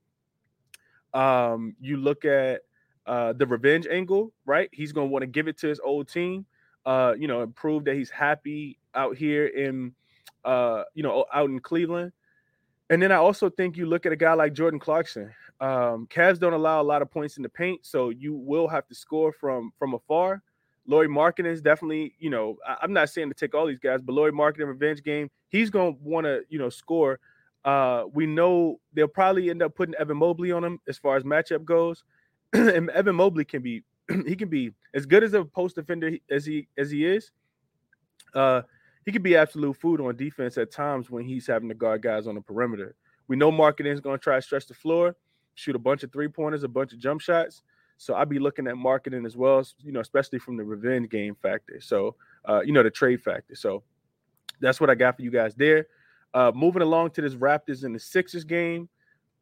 Um, 1.14 1.74
you 1.80 1.96
look 1.96 2.24
at 2.24 2.62
uh, 3.06 3.32
the 3.32 3.46
revenge 3.46 3.86
angle, 3.88 4.32
right? 4.44 4.68
He's 4.72 4.92
going 4.92 5.08
to 5.08 5.12
want 5.12 5.22
to 5.22 5.26
give 5.26 5.48
it 5.48 5.58
to 5.58 5.68
his 5.68 5.80
old 5.80 6.08
team, 6.08 6.46
uh, 6.86 7.14
you 7.18 7.28
know, 7.28 7.46
prove 7.46 7.84
that 7.84 7.94
he's 7.94 8.10
happy 8.10 8.78
out 8.94 9.16
here 9.16 9.46
in, 9.46 9.92
uh, 10.44 10.84
you 10.94 11.02
know, 11.02 11.24
out 11.32 11.50
in 11.50 11.60
Cleveland. 11.60 12.12
And 12.88 13.00
then 13.00 13.12
I 13.12 13.16
also 13.16 13.48
think 13.48 13.76
you 13.76 13.86
look 13.86 14.06
at 14.06 14.12
a 14.12 14.16
guy 14.16 14.34
like 14.34 14.52
Jordan 14.52 14.80
Clarkson. 14.80 15.32
Um, 15.60 16.08
Cavs 16.10 16.40
don't 16.40 16.54
allow 16.54 16.80
a 16.80 16.82
lot 16.82 17.02
of 17.02 17.10
points 17.10 17.36
in 17.36 17.42
the 17.42 17.48
paint, 17.48 17.84
so 17.84 18.08
you 18.08 18.34
will 18.34 18.66
have 18.66 18.86
to 18.88 18.94
score 18.94 19.32
from 19.32 19.72
from 19.78 19.94
afar. 19.94 20.42
Lauri 20.86 21.06
Markkanen 21.06 21.52
is 21.52 21.60
definitely, 21.60 22.14
you 22.18 22.30
know, 22.30 22.56
I, 22.66 22.78
am 22.82 22.92
not 22.92 23.10
saying 23.10 23.28
to 23.28 23.34
take 23.34 23.54
all 23.54 23.66
these 23.66 23.78
guys, 23.78 24.00
but 24.02 24.14
Lauri 24.14 24.32
Markkanen 24.32 24.66
revenge 24.66 25.02
game, 25.02 25.30
he's 25.50 25.70
gonna 25.70 25.94
want 26.02 26.24
to, 26.24 26.42
you 26.48 26.58
know, 26.58 26.70
score. 26.70 27.20
Uh, 27.64 28.04
we 28.12 28.26
know 28.26 28.80
they'll 28.94 29.06
probably 29.06 29.50
end 29.50 29.62
up 29.62 29.74
putting 29.76 29.94
Evan 29.96 30.16
Mobley 30.16 30.50
on 30.50 30.64
him 30.64 30.80
as 30.88 30.96
far 30.96 31.16
as 31.16 31.24
matchup 31.24 31.64
goes, 31.64 32.02
and 32.54 32.88
Evan 32.90 33.14
Mobley 33.14 33.44
can 33.44 33.62
be 33.62 33.84
he 34.26 34.36
can 34.36 34.48
be 34.48 34.72
as 34.94 35.06
good 35.06 35.22
as 35.22 35.34
a 35.34 35.44
post 35.44 35.76
defender 35.76 36.16
as 36.30 36.44
he 36.44 36.68
as 36.76 36.90
he 36.90 37.06
is. 37.06 37.30
Uh, 38.34 38.62
he 39.04 39.12
could 39.12 39.22
be 39.22 39.36
absolute 39.36 39.76
food 39.76 40.00
on 40.00 40.16
defense 40.16 40.58
at 40.58 40.70
times 40.70 41.10
when 41.10 41.24
he's 41.24 41.46
having 41.46 41.68
to 41.68 41.74
guard 41.74 42.02
guys 42.02 42.26
on 42.26 42.34
the 42.34 42.40
perimeter. 42.40 42.94
We 43.28 43.36
know 43.36 43.50
Markkanen 43.50 43.92
is 43.92 44.00
going 44.00 44.18
to 44.18 44.22
try 44.22 44.36
to 44.36 44.42
stretch 44.42 44.66
the 44.66 44.74
floor, 44.74 45.16
shoot 45.54 45.74
a 45.74 45.78
bunch 45.78 46.02
of 46.02 46.12
three 46.12 46.28
pointers, 46.28 46.62
a 46.62 46.68
bunch 46.68 46.92
of 46.92 46.98
jump 46.98 47.20
shots. 47.20 47.62
So 47.96 48.14
I'd 48.14 48.28
be 48.28 48.38
looking 48.38 48.66
at 48.66 48.74
Markkanen 48.74 49.26
as 49.26 49.36
well, 49.36 49.62
you 49.82 49.92
know, 49.92 50.00
especially 50.00 50.38
from 50.38 50.56
the 50.56 50.64
revenge 50.64 51.10
game 51.10 51.34
factor. 51.34 51.80
So, 51.80 52.16
uh, 52.48 52.60
you 52.60 52.72
know, 52.72 52.82
the 52.82 52.90
trade 52.90 53.22
factor. 53.22 53.54
So 53.54 53.82
that's 54.60 54.80
what 54.80 54.90
I 54.90 54.94
got 54.94 55.16
for 55.16 55.22
you 55.22 55.30
guys 55.30 55.54
there. 55.54 55.86
Uh, 56.32 56.52
moving 56.54 56.82
along 56.82 57.10
to 57.10 57.20
this 57.20 57.34
Raptors 57.34 57.84
and 57.84 57.94
the 57.94 58.00
Sixers 58.00 58.44
game. 58.44 58.88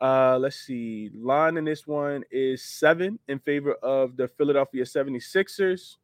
Uh, 0.00 0.38
let's 0.38 0.56
see. 0.56 1.10
Line 1.14 1.56
in 1.56 1.64
this 1.64 1.86
one 1.86 2.24
is 2.30 2.62
seven 2.62 3.18
in 3.28 3.38
favor 3.40 3.74
of 3.74 4.16
the 4.16 4.28
Philadelphia 4.28 4.84
76ers. 4.84 5.96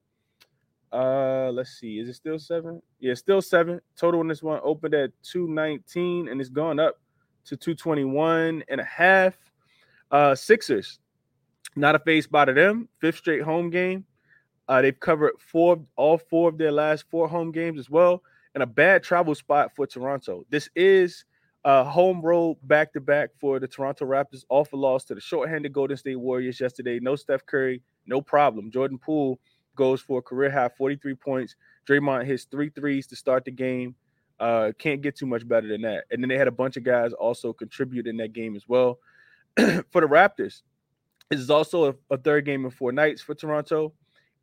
Uh, 0.92 1.50
let's 1.52 1.78
see. 1.78 1.98
Is 1.98 2.08
it 2.08 2.14
still 2.14 2.38
seven? 2.38 2.80
Yeah, 3.00 3.14
still 3.14 3.42
seven. 3.42 3.80
Total 3.96 4.20
in 4.20 4.28
this 4.28 4.42
one 4.42 4.60
opened 4.62 4.94
at 4.94 5.10
219 5.22 6.28
and 6.28 6.40
it's 6.40 6.50
gone 6.50 6.78
up 6.78 7.00
to 7.46 7.56
221 7.56 8.64
and 8.68 8.80
a 8.80 8.84
half. 8.84 9.36
Uh, 10.10 10.34
Sixers, 10.34 11.00
not 11.76 11.94
a 11.94 11.98
face 11.98 12.26
by 12.26 12.44
to 12.44 12.52
them. 12.52 12.88
Fifth 13.00 13.18
straight 13.18 13.42
home 13.42 13.70
game. 13.70 14.04
Uh, 14.68 14.80
they've 14.80 14.98
covered 14.98 15.32
four, 15.38 15.78
all 15.96 16.16
four 16.16 16.48
of 16.48 16.58
their 16.58 16.72
last 16.72 17.04
four 17.10 17.28
home 17.28 17.52
games 17.52 17.78
as 17.78 17.90
well, 17.90 18.22
and 18.54 18.62
a 18.62 18.66
bad 18.66 19.02
travel 19.02 19.34
spot 19.34 19.74
for 19.74 19.86
Toronto. 19.86 20.46
This 20.48 20.70
is 20.74 21.24
a 21.64 21.82
home 21.82 22.20
road 22.20 22.58
back 22.64 22.92
to 22.92 23.00
back 23.00 23.30
for 23.40 23.58
the 23.58 23.66
Toronto 23.68 24.04
Raptors. 24.04 24.44
Off 24.48 24.72
a 24.72 24.76
loss 24.76 25.04
to 25.04 25.14
the 25.14 25.20
shorthanded 25.20 25.72
Golden 25.72 25.96
State 25.96 26.16
Warriors 26.16 26.60
yesterday. 26.60 26.98
No 27.00 27.16
Steph 27.16 27.46
Curry, 27.46 27.82
no 28.06 28.20
problem. 28.20 28.70
Jordan 28.70 28.98
Poole 28.98 29.38
goes 29.76 30.00
for 30.00 30.18
a 30.18 30.22
career 30.22 30.50
high 30.50 30.68
43 30.68 31.14
points. 31.14 31.56
Draymond 31.88 32.26
hits 32.26 32.44
three 32.44 32.70
threes 32.70 33.06
to 33.08 33.16
start 33.16 33.44
the 33.44 33.50
game. 33.50 33.94
Uh, 34.40 34.72
can't 34.78 35.00
get 35.00 35.16
too 35.16 35.26
much 35.26 35.46
better 35.46 35.68
than 35.68 35.82
that. 35.82 36.04
And 36.10 36.22
then 36.22 36.28
they 36.28 36.36
had 36.36 36.48
a 36.48 36.52
bunch 36.52 36.76
of 36.76 36.84
guys 36.84 37.12
also 37.12 37.52
contribute 37.52 38.06
in 38.06 38.16
that 38.18 38.32
game 38.32 38.56
as 38.56 38.68
well. 38.68 38.98
for 39.56 40.00
the 40.00 40.08
Raptors, 40.08 40.62
this 41.30 41.40
is 41.40 41.50
also 41.50 41.90
a, 41.90 42.14
a, 42.14 42.18
third 42.18 42.44
game 42.44 42.64
in 42.64 42.70
four 42.70 42.92
nights 42.92 43.22
for 43.22 43.34
Toronto. 43.34 43.92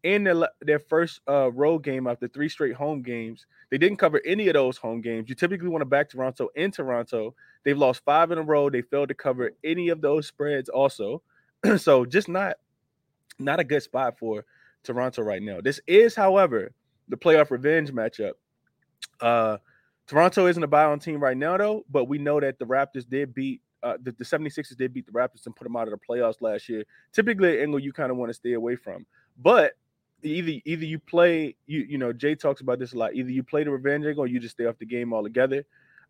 And 0.03 0.25
their, 0.25 0.50
their 0.62 0.79
first 0.79 1.22
uh, 1.27 1.51
road 1.51 1.79
game 1.79 2.08
after 2.08 2.27
three 2.27 2.50
straight 2.50 2.74
home 2.75 3.01
games. 3.01 3.46
They 3.70 3.77
didn't 3.77 3.98
cover 3.98 4.22
any 4.25 4.48
of 4.48 4.53
those 4.53 4.77
home 4.77 5.01
games. 5.01 5.29
You 5.29 5.36
typically 5.36 5.70
want 5.70 5.81
to 5.81 5.86
back 5.86 6.10
Toronto 6.10 6.50
in 6.55 6.72
Toronto. 6.72 7.36
They've 7.63 7.77
lost 7.77 8.03
five 8.03 8.31
in 8.31 8.38
a 8.38 8.41
row. 8.41 8.70
They 8.70 8.81
failed 8.81 9.10
to 9.10 9.13
cover 9.13 9.51
any 9.63 9.89
of 9.89 10.01
those 10.01 10.27
spreads 10.27 10.70
also. 10.70 11.22
so 11.77 12.05
just 12.05 12.27
not 12.27 12.55
not 13.39 13.60
a 13.60 13.63
good 13.63 13.84
spot 13.84 14.17
for 14.17 14.46
Toronto 14.84 15.22
right 15.22 15.41
now. 15.41 15.62
This 15.62 15.79
is, 15.88 16.15
however, 16.15 16.72
the 17.08 17.17
playoff 17.17 17.51
revenge 17.51 17.91
matchup. 17.91 18.34
Uh 19.20 19.58
Toronto 20.08 20.48
isn't 20.48 20.63
a 20.63 20.67
buy 20.67 20.84
on 20.86 21.00
team 21.00 21.24
right 21.24 21.38
now, 21.38 21.55
though, 21.58 21.86
but 21.89 22.05
we 22.05 22.17
know 22.17 22.39
that 22.39 22.60
the 22.60 22.65
Raptors 22.65 23.08
did 23.08 23.34
beat 23.34 23.62
uh, 23.84 23.98
the, 24.03 24.12
the 24.12 24.24
76ers 24.24 24.75
did 24.77 24.93
beat 24.93 25.05
the 25.05 25.12
Raptors 25.12 25.46
and 25.46 25.55
put 25.55 25.63
them 25.63 25.75
out 25.75 25.88
of 25.88 25.91
the 25.91 26.05
playoffs 26.05 26.41
last 26.41 26.70
year. 26.70 26.84
Typically, 27.13 27.58
an 27.58 27.63
angle 27.63 27.79
you 27.79 27.93
kind 27.93 28.12
of 28.12 28.17
want 28.17 28.29
to 28.29 28.34
stay 28.34 28.53
away 28.53 28.75
from. 28.75 29.05
But 29.41 29.74
either 30.24 30.62
either 30.66 30.86
you 30.86 31.00
play 31.00 31.56
you 31.68 31.80
you 31.82 31.98
know 31.98 32.13
Jay 32.13 32.36
talks 32.36 32.62
about 32.62 32.80
this 32.80 32.94
a 32.94 32.98
lot. 32.98 33.16
Either 33.16 33.30
you 33.30 33.44
play 33.44 33.63
the 33.63 33.72
revenge 33.72 34.06
angle 34.06 34.24
or 34.24 34.28
you 34.28 34.40
just 34.40 34.56
stay 34.56 34.66
off 34.66 34.78
the 34.78 34.86
game 34.86 35.13
altogether. 35.13 35.66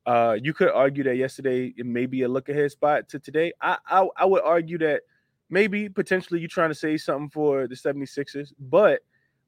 Uh, 0.05 0.35
you 0.41 0.53
could 0.53 0.69
argue 0.69 1.03
that 1.03 1.15
yesterday 1.15 1.73
it 1.77 1.85
may 1.85 2.05
be 2.05 2.23
a 2.23 2.27
look 2.27 2.49
ahead 2.49 2.71
spot 2.71 3.07
to 3.09 3.19
today. 3.19 3.53
I, 3.61 3.77
I 3.87 4.07
I 4.17 4.25
would 4.25 4.41
argue 4.43 4.77
that 4.79 5.01
maybe 5.49 5.89
potentially 5.89 6.39
you're 6.39 6.49
trying 6.49 6.69
to 6.69 6.75
say 6.75 6.97
something 6.97 7.29
for 7.29 7.67
the 7.67 7.75
76ers, 7.75 8.53
but 8.59 9.01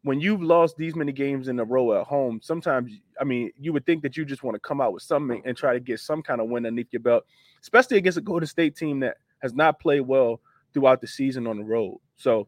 when 0.04 0.20
you've 0.20 0.44
lost 0.44 0.76
these 0.78 0.96
many 0.96 1.14
games 1.14 1.48
in 1.48 1.60
a 1.60 1.64
row 1.64 2.00
at 2.00 2.06
home, 2.06 2.40
sometimes 2.44 2.92
I 3.20 3.24
mean 3.24 3.52
you 3.60 3.74
would 3.74 3.86
think 3.86 4.04
that 4.04 4.16
you 4.16 4.26
just 4.26 4.44
want 4.44 4.56
to 4.56 4.60
come 4.60 4.82
out 4.82 4.94
with 4.94 5.04
something 5.04 5.42
and 5.46 5.58
try 5.58 5.74
to 5.74 5.80
get 5.80 6.00
some 6.00 6.22
kind 6.22 6.42
of 6.42 6.50
win 6.50 6.66
underneath 6.66 6.88
your 6.92 7.02
belt, 7.02 7.26
especially 7.62 7.98
against 7.98 8.18
a 8.18 8.22
Golden 8.22 8.48
State 8.48 8.76
team 8.76 9.00
that 9.00 9.18
has 9.42 9.54
not 9.54 9.80
played 9.80 10.02
well 10.02 10.40
throughout 10.74 11.02
the 11.02 11.08
season 11.08 11.48
on 11.48 11.58
the 11.58 11.64
road. 11.64 12.00
So 12.16 12.48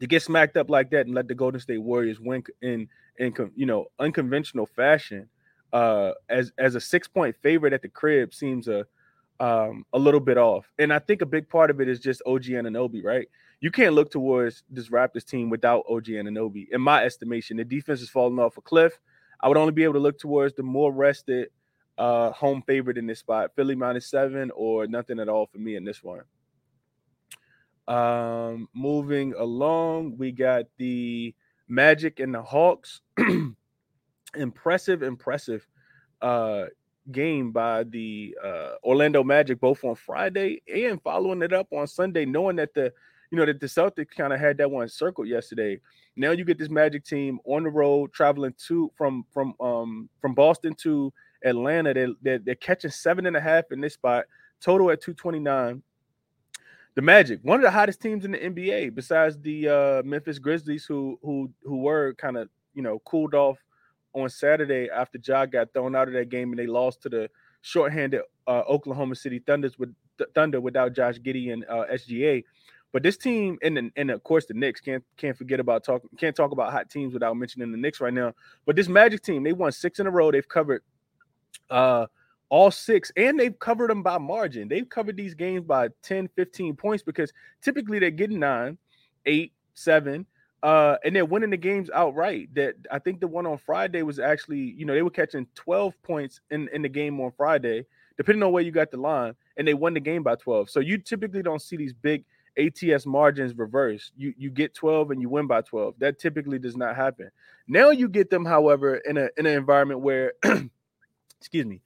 to 0.00 0.06
get 0.06 0.22
smacked 0.22 0.56
up 0.56 0.70
like 0.70 0.90
that 0.90 1.06
and 1.06 1.14
let 1.14 1.28
the 1.28 1.34
Golden 1.34 1.60
State 1.60 1.78
Warriors 1.78 2.20
win 2.20 2.42
in 2.62 2.88
in 3.18 3.34
you 3.54 3.66
know 3.66 3.86
unconventional 3.98 4.66
fashion 4.66 5.28
uh 5.72 6.12
as 6.28 6.52
as 6.58 6.74
a 6.74 6.80
six 6.80 7.08
point 7.08 7.34
favorite 7.42 7.72
at 7.72 7.82
the 7.82 7.88
crib 7.88 8.32
seems 8.34 8.68
a 8.68 8.86
um 9.40 9.84
a 9.92 9.98
little 9.98 10.20
bit 10.20 10.38
off. 10.38 10.70
And 10.78 10.92
I 10.92 10.98
think 10.98 11.22
a 11.22 11.26
big 11.26 11.48
part 11.48 11.70
of 11.70 11.80
it 11.80 11.88
is 11.88 12.00
just 12.00 12.22
OG 12.26 12.44
Anunoby, 12.44 13.04
right? 13.04 13.28
You 13.60 13.70
can't 13.70 13.94
look 13.94 14.10
towards 14.10 14.62
this 14.70 14.90
Raptors 14.90 15.24
team 15.24 15.48
without 15.48 15.84
OG 15.88 16.06
Anunoby. 16.06 16.66
In 16.70 16.80
my 16.80 17.04
estimation, 17.04 17.56
the 17.56 17.64
defense 17.64 18.02
is 18.02 18.10
falling 18.10 18.38
off 18.38 18.58
a 18.58 18.60
cliff. 18.60 18.98
I 19.40 19.48
would 19.48 19.56
only 19.56 19.72
be 19.72 19.84
able 19.84 19.94
to 19.94 20.00
look 20.00 20.18
towards 20.18 20.54
the 20.54 20.62
more 20.62 20.92
rested 20.92 21.48
uh 21.98 22.30
home 22.32 22.62
favorite 22.66 22.98
in 22.98 23.06
this 23.06 23.20
spot, 23.20 23.52
Philly 23.56 23.74
minus 23.74 24.10
seven 24.10 24.50
or 24.54 24.86
nothing 24.86 25.18
at 25.18 25.28
all 25.28 25.46
for 25.46 25.58
me 25.58 25.76
in 25.76 25.84
this 25.84 26.02
one. 26.02 26.22
Um, 27.88 28.68
moving 28.74 29.34
along, 29.34 30.16
we 30.18 30.32
got 30.32 30.66
the 30.76 31.34
Magic 31.68 32.20
and 32.20 32.34
the 32.34 32.42
Hawks. 32.42 33.00
impressive, 34.36 35.02
impressive 35.02 35.66
uh 36.22 36.64
game 37.12 37.52
by 37.52 37.84
the 37.84 38.36
uh 38.42 38.72
Orlando 38.82 39.22
Magic 39.22 39.60
both 39.60 39.84
on 39.84 39.94
Friday 39.94 40.62
and 40.72 41.00
following 41.02 41.42
it 41.42 41.52
up 41.52 41.68
on 41.72 41.86
Sunday, 41.86 42.24
knowing 42.24 42.56
that 42.56 42.74
the 42.74 42.92
you 43.30 43.38
know 43.38 43.46
that 43.46 43.60
the 43.60 43.66
Celtics 43.66 44.10
kind 44.16 44.32
of 44.32 44.40
had 44.40 44.58
that 44.58 44.70
one 44.70 44.88
circled 44.88 45.28
yesterday. 45.28 45.80
Now 46.16 46.30
you 46.30 46.44
get 46.44 46.58
this 46.58 46.70
Magic 46.70 47.04
team 47.04 47.38
on 47.44 47.64
the 47.64 47.70
road 47.70 48.12
traveling 48.12 48.54
to 48.66 48.90
from 48.96 49.24
from 49.30 49.54
um 49.60 50.08
from 50.20 50.34
Boston 50.34 50.74
to 50.82 51.12
Atlanta. 51.44 51.94
They, 51.94 52.06
they're, 52.22 52.38
they're 52.38 52.54
catching 52.54 52.90
seven 52.90 53.26
and 53.26 53.36
a 53.36 53.40
half 53.40 53.64
in 53.70 53.80
this 53.80 53.94
spot, 53.94 54.24
total 54.60 54.90
at 54.90 55.02
229 55.02 55.82
the 56.96 57.02
Magic, 57.02 57.40
one 57.42 57.58
of 57.58 57.62
the 57.62 57.70
hottest 57.70 58.00
teams 58.00 58.24
in 58.24 58.32
the 58.32 58.38
NBA, 58.38 58.94
besides 58.94 59.38
the 59.38 59.68
uh, 59.68 60.02
Memphis 60.02 60.38
Grizzlies, 60.38 60.86
who 60.86 61.18
who 61.22 61.50
who 61.62 61.76
were 61.76 62.14
kind 62.14 62.38
of 62.38 62.48
you 62.74 62.82
know 62.82 62.98
cooled 63.00 63.34
off 63.34 63.58
on 64.14 64.30
Saturday 64.30 64.88
after 64.90 65.18
Ja 65.22 65.44
got 65.44 65.72
thrown 65.74 65.94
out 65.94 66.08
of 66.08 66.14
that 66.14 66.30
game 66.30 66.50
and 66.50 66.58
they 66.58 66.66
lost 66.66 67.02
to 67.02 67.10
the 67.10 67.30
shorthanded 67.60 68.22
uh, 68.46 68.62
Oklahoma 68.66 69.14
City 69.14 69.40
Thunders 69.40 69.78
with 69.78 69.94
Thunder 70.34 70.58
without 70.58 70.94
Josh 70.94 71.18
Giddey 71.18 71.52
and 71.52 71.66
uh, 71.68 71.84
SGA. 71.92 72.42
But 72.92 73.02
this 73.02 73.18
team, 73.18 73.58
and 73.62 73.92
and 73.94 74.10
of 74.10 74.22
course 74.22 74.46
the 74.46 74.54
Knicks 74.54 74.80
can't 74.80 75.04
can't 75.18 75.36
forget 75.36 75.60
about 75.60 75.84
talking 75.84 76.08
can't 76.16 76.34
talk 76.34 76.52
about 76.52 76.72
hot 76.72 76.88
teams 76.88 77.12
without 77.12 77.36
mentioning 77.36 77.72
the 77.72 77.76
Knicks 77.76 78.00
right 78.00 78.14
now. 78.14 78.32
But 78.64 78.74
this 78.74 78.88
Magic 78.88 79.20
team, 79.20 79.42
they 79.42 79.52
won 79.52 79.70
six 79.70 79.98
in 79.98 80.06
a 80.06 80.10
row. 80.10 80.32
They've 80.32 80.48
covered 80.48 80.82
uh 81.68 82.06
all 82.48 82.70
six, 82.70 83.10
and 83.16 83.38
they've 83.38 83.58
covered 83.58 83.90
them 83.90 84.02
by 84.02 84.18
margin. 84.18 84.68
They've 84.68 84.88
covered 84.88 85.16
these 85.16 85.34
games 85.34 85.64
by 85.64 85.88
10, 86.02 86.28
15 86.36 86.76
points 86.76 87.02
because 87.02 87.32
typically 87.60 87.98
they're 87.98 88.10
getting 88.10 88.40
nine, 88.40 88.78
eight, 89.24 89.52
seven, 89.74 90.26
uh, 90.62 90.96
and 91.04 91.14
they're 91.14 91.24
winning 91.24 91.50
the 91.50 91.56
games 91.56 91.90
outright. 91.92 92.54
That 92.54 92.74
I 92.90 92.98
think 92.98 93.20
the 93.20 93.28
one 93.28 93.46
on 93.46 93.58
Friday 93.58 94.02
was 94.02 94.18
actually, 94.18 94.74
you 94.76 94.86
know, 94.86 94.94
they 94.94 95.02
were 95.02 95.10
catching 95.10 95.46
12 95.54 95.94
points 96.02 96.40
in, 96.50 96.68
in 96.72 96.82
the 96.82 96.88
game 96.88 97.20
on 97.20 97.32
Friday, 97.36 97.86
depending 98.16 98.42
on 98.42 98.52
where 98.52 98.62
you 98.62 98.70
got 98.70 98.90
the 98.90 98.96
line, 98.96 99.34
and 99.56 99.66
they 99.66 99.74
won 99.74 99.94
the 99.94 100.00
game 100.00 100.22
by 100.22 100.36
12. 100.36 100.70
So 100.70 100.80
you 100.80 100.98
typically 100.98 101.42
don't 101.42 101.62
see 101.62 101.76
these 101.76 101.92
big 101.92 102.24
ATS 102.58 103.06
margins 103.06 103.54
reverse. 103.56 104.10
You 104.16 104.32
you 104.36 104.50
get 104.50 104.74
12 104.74 105.10
and 105.10 105.20
you 105.20 105.28
win 105.28 105.46
by 105.46 105.60
12. 105.62 105.94
That 105.98 106.18
typically 106.18 106.58
does 106.58 106.76
not 106.76 106.96
happen. 106.96 107.30
Now 107.68 107.90
you 107.90 108.08
get 108.08 108.30
them, 108.30 108.44
however, 108.44 108.96
in 108.96 109.18
a 109.18 109.28
in 109.36 109.46
an 109.46 109.56
environment 109.56 110.00
where 110.00 110.32
excuse 111.40 111.66
me, 111.66 111.82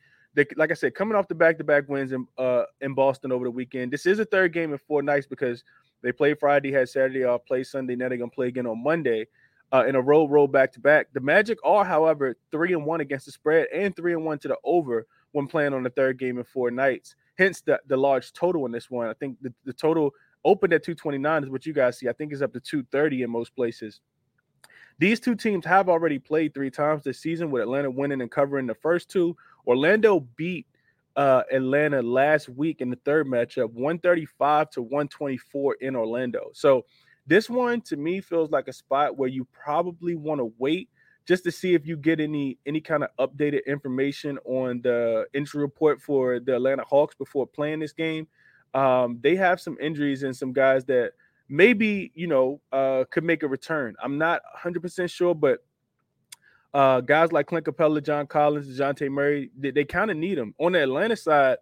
like 0.57 0.71
I 0.71 0.75
said, 0.75 0.95
coming 0.95 1.17
off 1.17 1.29
the 1.29 1.35
back-to-back 1.35 1.89
wins 1.89 2.13
in 2.13 2.27
uh 2.39 2.65
in 2.81 2.95
Boston 2.95 3.33
over 3.33 3.45
the 3.45 3.51
weekend. 3.51 3.93
This 3.93 4.07
is 4.07 4.19
a 4.19 4.25
third 4.25 4.53
game 4.53 4.73
in 4.73 4.79
four 4.79 5.03
nights 5.03 5.27
because 5.27 5.65
they 6.03 6.13
played 6.13 6.39
Friday, 6.39 6.73
had 6.73 6.89
Saturday 6.89 7.25
off, 7.25 7.45
play 7.47 7.65
Sunday. 7.65 7.97
Now 7.97 8.09
they're 8.09 8.19
gonna 8.19 8.31
play 8.31 8.49
again 8.49 8.67
on 8.67 8.83
Monday. 8.83 9.27
Uh, 9.73 9.85
in 9.87 9.95
a 9.95 10.01
row, 10.01 10.27
roll 10.27 10.49
back 10.49 10.73
to 10.73 10.81
back. 10.81 11.07
The 11.13 11.21
Magic 11.21 11.57
are, 11.63 11.85
however, 11.85 12.37
three 12.51 12.73
and 12.73 12.85
one 12.85 13.01
against 13.01 13.27
the 13.27 13.33
spread 13.33 13.69
and 13.73 13.95
three 13.95 14.15
and 14.15 14.25
one 14.25 14.39
to 14.41 14.49
the 14.49 14.57
over 14.65 15.07
when 15.31 15.47
playing 15.47 15.75
on 15.75 15.85
the 15.85 15.91
third 15.91 16.19
game 16.19 16.39
in 16.39 16.45
four 16.45 16.73
nights. 16.73 17.15
Hence 17.39 17.61
the, 17.61 17.81
the 17.87 17.97
large 17.97 18.33
total 18.33 18.67
in 18.67 18.73
this 18.73 18.91
one. 18.91 19.07
I 19.07 19.15
think 19.15 19.37
the, 19.41 19.53
the 19.65 19.73
total 19.73 20.13
opened 20.45 20.73
at 20.73 20.83
229 20.83 21.45
is 21.45 21.51
what 21.51 21.67
you 21.67 21.73
guys 21.73 21.99
see. 21.99 22.09
I 22.09 22.13
think 22.13 22.33
it's 22.33 22.43
up 22.43 22.53
to 22.55 22.61
230 22.61 23.23
in 23.23 23.31
most 23.31 23.55
places. 23.55 24.01
These 24.99 25.21
two 25.21 25.35
teams 25.35 25.65
have 25.65 25.89
already 25.89 26.19
played 26.19 26.53
three 26.53 26.71
times 26.71 27.03
this 27.03 27.21
season, 27.21 27.51
with 27.51 27.63
Atlanta 27.63 27.91
winning 27.91 28.21
and 28.21 28.31
covering 28.31 28.67
the 28.67 28.75
first 28.75 29.09
two. 29.09 29.37
Orlando 29.67 30.21
beat 30.37 30.67
uh, 31.17 31.43
Atlanta 31.53 32.03
last 32.03 32.49
week 32.49 32.81
in 32.81 32.91
the 32.91 32.99
third 33.05 33.27
matchup, 33.27 33.73
135 33.73 34.71
to 34.71 34.83
124 34.83 35.75
in 35.81 35.97
Orlando. 35.97 36.51
So 36.55 36.85
this 37.27 37.51
one 37.51 37.81
to 37.83 37.97
me 37.97 38.21
feels 38.21 38.51
like 38.51 38.69
a 38.69 38.73
spot 38.73 39.17
where 39.17 39.29
you 39.29 39.47
probably 39.53 40.15
want 40.15 40.41
to 40.41 40.53
wait 40.59 40.89
just 41.27 41.45
to 41.45 41.53
see 41.53 41.75
if 41.75 41.87
you 41.87 41.97
get 41.97 42.19
any 42.19 42.59
any 42.67 42.81
kind 42.81 43.05
of 43.05 43.11
updated 43.19 43.67
information 43.67 44.39
on 44.45 44.81
the 44.83 45.27
injury 45.35 45.63
report 45.63 46.01
for 46.01 46.41
the 46.41 46.57
Atlanta 46.57 46.85
Hawks 46.85 47.15
before 47.15 47.47
playing 47.47 47.81
this 47.81 47.93
game. 47.93 48.27
Um, 48.75 49.19
they 49.21 49.37
have 49.37 49.61
some 49.61 49.77
injuries 49.81 50.23
and 50.23 50.35
some 50.35 50.53
guys 50.53 50.85
that 50.87 51.13
maybe 51.49 52.11
you 52.15 52.27
know 52.27 52.61
uh, 52.73 53.05
could 53.11 53.25
make 53.25 53.43
a 53.43 53.49
return. 53.49 53.95
I'm 54.03 54.19
not 54.19 54.43
100% 54.59 55.11
sure, 55.11 55.35
but 55.35 55.61
uh, 56.73 57.01
guys 57.01 57.33
like 57.33 57.47
Clint 57.47 57.67
Capela, 57.67 58.03
John 58.03 58.27
Collins, 58.27 58.69
Dejounte 58.69 59.11
Murray, 59.11 59.51
they, 59.59 59.71
they 59.71 59.85
kind 59.85 60.11
of 60.11 60.17
need 60.17 60.39
them. 60.39 60.55
On 60.59 60.73
the 60.73 60.83
Atlanta 60.83 61.17
side, 61.17 61.59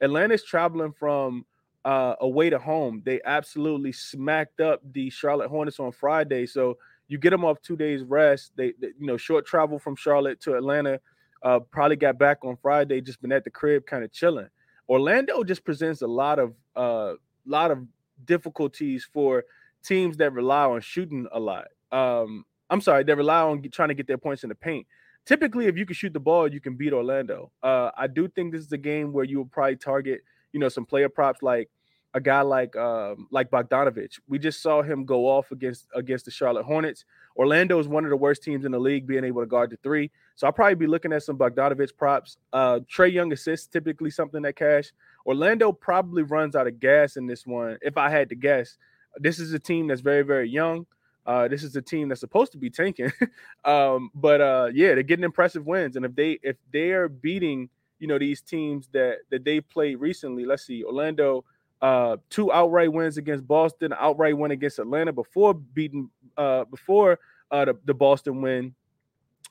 Atlanta's 0.00 0.44
traveling 0.44 0.92
from 0.92 1.44
uh, 1.84 2.14
away 2.20 2.50
to 2.50 2.58
home. 2.58 3.02
They 3.04 3.20
absolutely 3.24 3.92
smacked 3.92 4.60
up 4.60 4.80
the 4.92 5.10
Charlotte 5.10 5.48
Hornets 5.48 5.80
on 5.80 5.92
Friday. 5.92 6.46
So 6.46 6.76
you 7.08 7.18
get 7.18 7.30
them 7.30 7.44
off 7.44 7.60
two 7.62 7.76
days 7.76 8.02
rest. 8.02 8.52
They, 8.56 8.74
they 8.78 8.88
you 8.98 9.06
know, 9.06 9.16
short 9.16 9.46
travel 9.46 9.78
from 9.78 9.96
Charlotte 9.96 10.40
to 10.42 10.54
Atlanta. 10.54 11.00
Uh, 11.42 11.60
probably 11.60 11.96
got 11.96 12.18
back 12.18 12.44
on 12.44 12.56
Friday, 12.60 13.00
just 13.00 13.22
been 13.22 13.32
at 13.32 13.44
the 13.44 13.50
crib, 13.50 13.86
kind 13.86 14.04
of 14.04 14.12
chilling. 14.12 14.48
Orlando 14.88 15.42
just 15.42 15.64
presents 15.64 16.02
a 16.02 16.06
lot 16.06 16.38
of 16.38 16.54
uh, 16.76 17.14
lot 17.46 17.70
of 17.70 17.86
difficulties 18.24 19.08
for 19.10 19.44
teams 19.82 20.18
that 20.18 20.32
rely 20.32 20.64
on 20.64 20.80
shooting 20.82 21.26
a 21.32 21.40
lot. 21.40 21.68
Um, 21.90 22.44
I'm 22.70 22.80
sorry, 22.80 23.04
they 23.04 23.14
rely 23.14 23.40
on 23.42 23.62
trying 23.72 23.88
to 23.88 23.94
get 23.94 24.06
their 24.06 24.18
points 24.18 24.44
in 24.44 24.48
the 24.48 24.54
paint. 24.54 24.86
Typically, 25.26 25.66
if 25.66 25.76
you 25.76 25.84
can 25.84 25.94
shoot 25.94 26.12
the 26.12 26.20
ball, 26.20 26.48
you 26.50 26.60
can 26.60 26.76
beat 26.76 26.92
Orlando. 26.92 27.50
Uh, 27.62 27.90
I 27.96 28.06
do 28.06 28.28
think 28.28 28.52
this 28.52 28.64
is 28.64 28.72
a 28.72 28.78
game 28.78 29.12
where 29.12 29.24
you 29.24 29.38
will 29.38 29.46
probably 29.46 29.76
target, 29.76 30.22
you 30.52 30.60
know, 30.60 30.68
some 30.68 30.86
player 30.86 31.08
props 31.08 31.42
like 31.42 31.68
a 32.14 32.20
guy 32.20 32.40
like 32.40 32.74
um, 32.76 33.28
like 33.30 33.50
Bogdanovich. 33.50 34.18
We 34.28 34.38
just 34.38 34.62
saw 34.62 34.82
him 34.82 35.04
go 35.04 35.26
off 35.26 35.52
against 35.52 35.86
against 35.94 36.24
the 36.24 36.30
Charlotte 36.30 36.64
Hornets. 36.64 37.04
Orlando 37.36 37.78
is 37.78 37.86
one 37.86 38.04
of 38.04 38.10
the 38.10 38.16
worst 38.16 38.42
teams 38.42 38.64
in 38.64 38.72
the 38.72 38.78
league, 38.78 39.06
being 39.06 39.24
able 39.24 39.42
to 39.42 39.46
guard 39.46 39.70
the 39.70 39.78
three. 39.82 40.10
So 40.34 40.46
I'll 40.46 40.52
probably 40.52 40.74
be 40.74 40.86
looking 40.86 41.12
at 41.12 41.22
some 41.22 41.38
Bogdanovich 41.38 41.96
props. 41.96 42.38
Uh, 42.52 42.80
Trae 42.80 43.12
Young 43.12 43.32
assists 43.32 43.66
typically 43.66 44.10
something 44.10 44.42
that 44.42 44.56
cash. 44.56 44.92
Orlando 45.26 45.70
probably 45.70 46.22
runs 46.22 46.56
out 46.56 46.66
of 46.66 46.80
gas 46.80 47.16
in 47.16 47.26
this 47.26 47.46
one. 47.46 47.78
If 47.82 47.96
I 47.96 48.10
had 48.10 48.28
to 48.30 48.34
guess, 48.34 48.76
this 49.16 49.38
is 49.38 49.52
a 49.52 49.58
team 49.58 49.86
that's 49.86 50.00
very 50.00 50.22
very 50.22 50.48
young. 50.48 50.86
Uh, 51.26 51.48
this 51.48 51.62
is 51.62 51.76
a 51.76 51.82
team 51.82 52.08
that's 52.08 52.20
supposed 52.20 52.52
to 52.52 52.58
be 52.58 52.70
tanking, 52.70 53.12
um, 53.64 54.10
but 54.14 54.40
uh, 54.40 54.70
yeah, 54.72 54.94
they're 54.94 55.02
getting 55.02 55.24
impressive 55.24 55.66
wins. 55.66 55.96
And 55.96 56.04
if 56.04 56.14
they 56.14 56.38
if 56.42 56.56
they 56.72 56.92
are 56.92 57.08
beating, 57.08 57.68
you 57.98 58.06
know, 58.06 58.18
these 58.18 58.40
teams 58.40 58.88
that 58.92 59.18
that 59.30 59.44
they 59.44 59.60
played 59.60 60.00
recently, 60.00 60.44
let's 60.46 60.64
see, 60.64 60.82
Orlando, 60.82 61.44
uh, 61.82 62.16
two 62.30 62.52
outright 62.52 62.92
wins 62.92 63.18
against 63.18 63.46
Boston, 63.46 63.94
outright 63.98 64.36
win 64.36 64.50
against 64.50 64.78
Atlanta 64.78 65.12
before 65.12 65.54
beating 65.54 66.10
uh, 66.36 66.64
before 66.64 67.18
uh, 67.50 67.64
the, 67.66 67.78
the 67.84 67.94
Boston 67.94 68.40
win, 68.42 68.74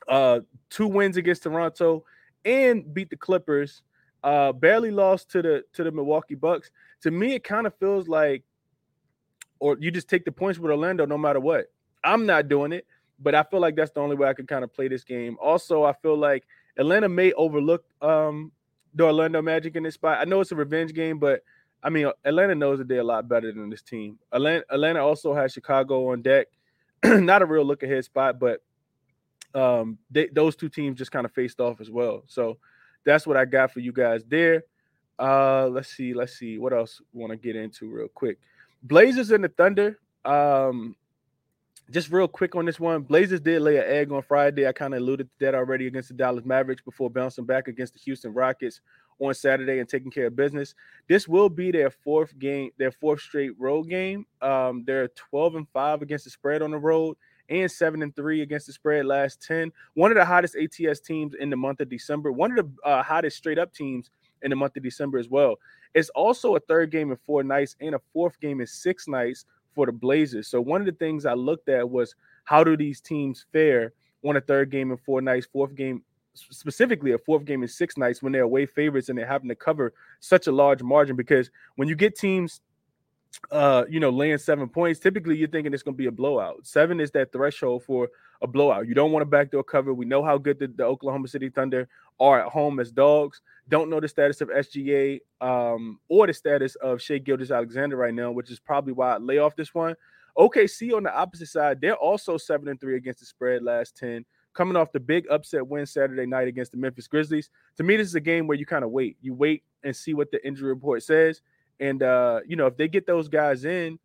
uh, 0.08 0.40
two 0.70 0.86
wins 0.86 1.16
against 1.16 1.44
Toronto, 1.44 2.04
and 2.44 2.92
beat 2.92 3.10
the 3.10 3.16
Clippers. 3.16 3.82
Uh, 4.22 4.52
barely 4.52 4.90
lost 4.90 5.30
to 5.30 5.40
the 5.40 5.64
to 5.72 5.82
the 5.82 5.90
Milwaukee 5.90 6.34
Bucks. 6.34 6.70
To 7.02 7.10
me, 7.10 7.34
it 7.34 7.44
kind 7.44 7.66
of 7.66 7.74
feels 7.76 8.06
like 8.06 8.44
or 9.60 9.76
you 9.78 9.90
just 9.90 10.08
take 10.08 10.24
the 10.24 10.32
points 10.32 10.58
with 10.58 10.70
Orlando 10.70 11.06
no 11.06 11.16
matter 11.16 11.38
what. 11.38 11.66
I'm 12.02 12.26
not 12.26 12.48
doing 12.48 12.72
it, 12.72 12.86
but 13.20 13.34
I 13.34 13.42
feel 13.44 13.60
like 13.60 13.76
that's 13.76 13.92
the 13.92 14.00
only 14.00 14.16
way 14.16 14.28
I 14.28 14.34
can 14.34 14.46
kind 14.46 14.64
of 14.64 14.72
play 14.72 14.88
this 14.88 15.04
game. 15.04 15.36
Also, 15.40 15.84
I 15.84 15.92
feel 15.92 16.16
like 16.16 16.44
Atlanta 16.76 17.08
may 17.08 17.32
overlook 17.34 17.84
um, 18.00 18.50
the 18.94 19.04
Orlando 19.04 19.42
Magic 19.42 19.76
in 19.76 19.82
this 19.82 19.94
spot. 19.94 20.18
I 20.20 20.24
know 20.24 20.40
it's 20.40 20.52
a 20.52 20.56
revenge 20.56 20.94
game, 20.94 21.18
but 21.18 21.42
I 21.82 21.90
mean, 21.90 22.10
Atlanta 22.24 22.54
knows 22.54 22.78
that 22.78 22.88
they're 22.88 23.00
a 23.00 23.04
lot 23.04 23.28
better 23.28 23.52
than 23.52 23.70
this 23.70 23.82
team. 23.82 24.18
Atlanta, 24.32 24.64
Atlanta 24.70 25.04
also 25.04 25.34
has 25.34 25.52
Chicago 25.52 26.10
on 26.10 26.22
deck. 26.22 26.48
Not 27.04 27.42
a 27.42 27.46
real 27.46 27.64
look 27.64 27.82
ahead 27.82 28.04
spot, 28.04 28.38
but 28.38 28.62
um, 29.54 29.98
they, 30.10 30.28
those 30.28 30.56
two 30.56 30.68
teams 30.68 30.98
just 30.98 31.10
kind 31.10 31.24
of 31.24 31.32
faced 31.32 31.60
off 31.60 31.80
as 31.80 31.90
well. 31.90 32.22
So 32.26 32.58
that's 33.04 33.26
what 33.26 33.36
I 33.36 33.44
got 33.44 33.72
for 33.72 33.80
you 33.80 33.92
guys 33.92 34.22
there. 34.26 34.64
Uh, 35.18 35.68
let's 35.68 35.88
see, 35.88 36.14
let's 36.14 36.38
see 36.38 36.58
what 36.58 36.72
else 36.72 37.00
want 37.12 37.30
to 37.30 37.36
get 37.36 37.56
into 37.56 37.90
real 37.90 38.08
quick. 38.08 38.38
Blazers 38.82 39.30
and 39.30 39.44
the 39.44 39.48
Thunder. 39.48 39.98
Um, 40.24 40.96
just 41.90 42.10
real 42.10 42.28
quick 42.28 42.54
on 42.54 42.66
this 42.66 42.78
one, 42.78 43.02
Blazers 43.02 43.40
did 43.40 43.62
lay 43.62 43.78
an 43.78 43.84
egg 43.86 44.12
on 44.12 44.22
Friday. 44.22 44.66
I 44.66 44.72
kind 44.72 44.94
of 44.94 45.00
alluded 45.00 45.28
to 45.28 45.44
that 45.44 45.54
already 45.54 45.86
against 45.86 46.08
the 46.08 46.14
Dallas 46.14 46.44
Mavericks 46.44 46.82
before 46.82 47.10
bouncing 47.10 47.44
back 47.44 47.66
against 47.66 47.94
the 47.94 48.00
Houston 48.00 48.32
Rockets 48.32 48.80
on 49.18 49.34
Saturday 49.34 49.80
and 49.80 49.88
taking 49.88 50.10
care 50.10 50.26
of 50.26 50.36
business. 50.36 50.74
This 51.08 51.26
will 51.26 51.48
be 51.48 51.70
their 51.70 51.90
fourth 51.90 52.38
game, 52.38 52.70
their 52.78 52.92
fourth 52.92 53.20
straight 53.20 53.58
road 53.58 53.88
game. 53.88 54.24
Um, 54.40 54.84
they're 54.86 55.08
12 55.08 55.56
and 55.56 55.68
5 55.72 56.02
against 56.02 56.24
the 56.24 56.30
spread 56.30 56.62
on 56.62 56.70
the 56.70 56.78
road 56.78 57.16
and 57.48 57.70
7 57.70 58.02
and 58.02 58.14
3 58.14 58.42
against 58.42 58.68
the 58.68 58.72
spread 58.72 59.04
last 59.04 59.42
10. 59.42 59.72
One 59.94 60.10
of 60.10 60.16
the 60.16 60.24
hottest 60.24 60.56
ATS 60.56 61.00
teams 61.00 61.34
in 61.34 61.50
the 61.50 61.56
month 61.56 61.80
of 61.80 61.88
December, 61.88 62.32
one 62.32 62.56
of 62.56 62.56
the 62.56 62.88
uh, 62.88 63.02
hottest 63.02 63.36
straight 63.36 63.58
up 63.58 63.74
teams 63.74 64.10
in 64.42 64.50
the 64.50 64.56
month 64.56 64.76
of 64.76 64.82
December 64.82 65.18
as 65.18 65.28
well. 65.28 65.56
It's 65.94 66.10
also 66.10 66.56
a 66.56 66.60
third 66.60 66.90
game 66.90 67.10
in 67.10 67.18
four 67.26 67.42
nights 67.42 67.76
and 67.80 67.94
a 67.94 68.00
fourth 68.12 68.38
game 68.40 68.60
in 68.60 68.66
six 68.66 69.08
nights 69.08 69.44
for 69.74 69.86
the 69.86 69.92
Blazers. 69.92 70.48
So 70.48 70.60
one 70.60 70.80
of 70.80 70.86
the 70.86 70.92
things 70.92 71.26
I 71.26 71.34
looked 71.34 71.68
at 71.68 71.88
was 71.88 72.14
how 72.44 72.64
do 72.64 72.76
these 72.76 73.00
teams 73.00 73.46
fare 73.52 73.92
on 74.24 74.36
a 74.36 74.40
third 74.40 74.70
game 74.70 74.90
in 74.90 74.96
four 74.98 75.20
nights, 75.20 75.46
fourth 75.52 75.74
game 75.74 76.02
specifically 76.34 77.12
a 77.12 77.18
fourth 77.18 77.44
game 77.44 77.62
in 77.62 77.68
six 77.68 77.96
nights 77.96 78.22
when 78.22 78.32
they're 78.32 78.42
away 78.42 78.66
favorites 78.66 79.08
and 79.08 79.18
they're 79.18 79.26
having 79.26 79.48
to 79.48 79.54
cover 79.54 79.92
such 80.20 80.46
a 80.46 80.52
large 80.52 80.82
margin 80.82 81.16
because 81.16 81.50
when 81.76 81.88
you 81.88 81.96
get 81.96 82.16
teams 82.16 82.60
uh 83.50 83.84
you 83.88 84.00
know 84.00 84.10
laying 84.10 84.38
seven 84.38 84.68
points 84.68 85.00
typically 85.00 85.36
you're 85.36 85.48
thinking 85.48 85.72
it's 85.72 85.82
going 85.82 85.94
to 85.94 85.98
be 85.98 86.06
a 86.06 86.12
blowout 86.12 86.66
seven 86.66 87.00
is 87.00 87.10
that 87.12 87.32
threshold 87.32 87.82
for 87.84 88.08
a 88.42 88.46
blowout 88.46 88.86
you 88.86 88.94
don't 88.94 89.12
want 89.12 89.22
to 89.22 89.26
backdoor 89.26 89.62
cover 89.62 89.94
we 89.94 90.04
know 90.04 90.22
how 90.22 90.36
good 90.36 90.58
the, 90.58 90.66
the 90.66 90.84
oklahoma 90.84 91.28
city 91.28 91.48
thunder 91.48 91.88
are 92.18 92.40
at 92.40 92.48
home 92.48 92.80
as 92.80 92.90
dogs 92.90 93.40
don't 93.68 93.88
know 93.88 94.00
the 94.00 94.08
status 94.08 94.40
of 94.40 94.48
sga 94.48 95.20
um 95.40 95.98
or 96.08 96.26
the 96.26 96.34
status 96.34 96.74
of 96.76 97.00
shai 97.00 97.18
Gilgeous-Alexander 97.18 97.96
right 97.96 98.14
now 98.14 98.30
which 98.30 98.50
is 98.50 98.58
probably 98.58 98.92
why 98.92 99.14
i 99.14 99.18
lay 99.18 99.38
off 99.38 99.54
this 99.56 99.74
one 99.74 99.94
okc 100.36 100.94
on 100.94 101.04
the 101.04 101.14
opposite 101.14 101.48
side 101.48 101.80
they're 101.80 101.94
also 101.94 102.36
seven 102.36 102.68
and 102.68 102.80
three 102.80 102.96
against 102.96 103.20
the 103.20 103.26
spread 103.26 103.62
last 103.62 103.96
10 103.96 104.24
coming 104.54 104.76
off 104.76 104.92
the 104.92 105.00
big 105.00 105.26
upset 105.30 105.66
win 105.66 105.86
Saturday 105.86 106.26
night 106.26 106.48
against 106.48 106.72
the 106.72 106.78
Memphis 106.78 107.06
Grizzlies. 107.06 107.50
To 107.76 107.82
me, 107.82 107.96
this 107.96 108.08
is 108.08 108.14
a 108.14 108.20
game 108.20 108.46
where 108.46 108.58
you 108.58 108.66
kind 108.66 108.84
of 108.84 108.90
wait. 108.90 109.16
You 109.20 109.34
wait 109.34 109.62
and 109.84 109.94
see 109.94 110.14
what 110.14 110.30
the 110.30 110.44
injury 110.46 110.68
report 110.68 111.02
says. 111.02 111.40
And 111.80 112.02
uh, 112.02 112.40
you 112.46 112.56
know, 112.56 112.66
if 112.66 112.76
they 112.76 112.88
get 112.88 113.06
those 113.06 113.28
guys 113.28 113.64
in, 113.64 113.98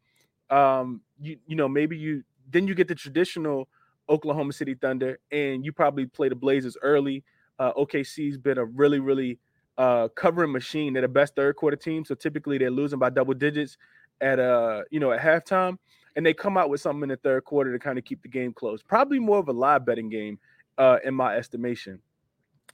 um, 0.49 1.01
you 1.19 1.37
you 1.45 1.55
know, 1.55 1.67
maybe 1.67 1.97
you 1.97 2.23
then 2.51 2.67
you 2.67 2.75
get 2.75 2.87
the 2.87 2.95
traditional 2.95 3.67
Oklahoma 4.09 4.53
City 4.53 4.75
Thunder, 4.75 5.19
and 5.31 5.65
you 5.65 5.71
probably 5.71 6.05
play 6.05 6.29
the 6.29 6.35
Blazers 6.35 6.77
early. 6.81 7.23
Uh, 7.57 7.73
OKC's 7.73 8.37
been 8.37 8.57
a 8.57 8.65
really, 8.65 8.99
really 8.99 9.39
uh, 9.77 10.07
covering 10.09 10.51
machine. 10.51 10.93
They're 10.93 11.01
the 11.01 11.07
best 11.07 11.35
third 11.35 11.55
quarter 11.55 11.77
team, 11.77 12.05
so 12.05 12.15
typically 12.15 12.57
they're 12.57 12.71
losing 12.71 12.99
by 12.99 13.09
double 13.09 13.33
digits 13.33 13.77
at 14.21 14.39
uh, 14.39 14.83
you 14.91 14.99
know, 14.99 15.11
at 15.11 15.21
halftime 15.21 15.77
and 16.15 16.25
they 16.25 16.33
come 16.33 16.57
out 16.57 16.69
with 16.69 16.81
something 16.81 17.03
in 17.03 17.09
the 17.09 17.17
third 17.17 17.43
quarter 17.43 17.73
to 17.73 17.79
kind 17.79 17.97
of 17.97 18.05
keep 18.05 18.21
the 18.21 18.29
game 18.29 18.53
close. 18.53 18.81
Probably 18.81 19.19
more 19.19 19.37
of 19.37 19.49
a 19.49 19.51
live 19.51 19.85
betting 19.85 20.09
game, 20.09 20.39
uh, 20.77 20.97
in 21.03 21.13
my 21.13 21.35
estimation. 21.35 21.99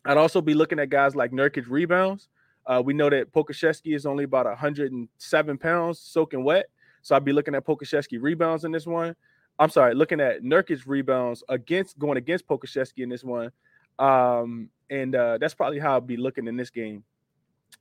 I'd 0.06 0.18
also 0.18 0.42
be 0.42 0.54
looking 0.54 0.80
at 0.80 0.90
guys 0.90 1.16
like 1.16 1.32
Nurkic 1.32 1.66
rebounds. 1.70 2.28
Uh, 2.66 2.82
we 2.84 2.94
know 2.94 3.10
that 3.10 3.32
Pokusevski 3.32 3.96
is 3.96 4.06
only 4.06 4.24
about 4.24 4.46
107 4.46 5.58
pounds, 5.58 6.00
soaking 6.00 6.44
wet. 6.44 6.68
So 7.02 7.16
I'd 7.16 7.26
be 7.26 7.34
looking 7.34 7.56
at 7.56 7.66
Pokusevski 7.66 8.22
rebounds 8.22 8.64
in 8.64 8.72
this 8.72 8.86
one. 8.86 9.16
I'm 9.60 9.70
sorry, 9.70 9.94
looking 9.94 10.20
at 10.20 10.42
Nurkic 10.44 10.84
rebounds 10.86 11.44
against 11.50 11.98
going 12.00 12.18
against 12.18 12.48
Pokusevski 12.48 13.00
in 13.04 13.10
this 13.10 13.24
one. 13.24 13.52
Um, 14.00 14.70
and 14.90 15.16
uh, 15.16 15.38
that's 15.40 15.54
probably 15.54 15.80
how 15.80 15.94
I'll 15.94 16.02
be 16.02 16.18
looking 16.18 16.48
in 16.48 16.58
this 16.58 16.70
game. 16.70 17.04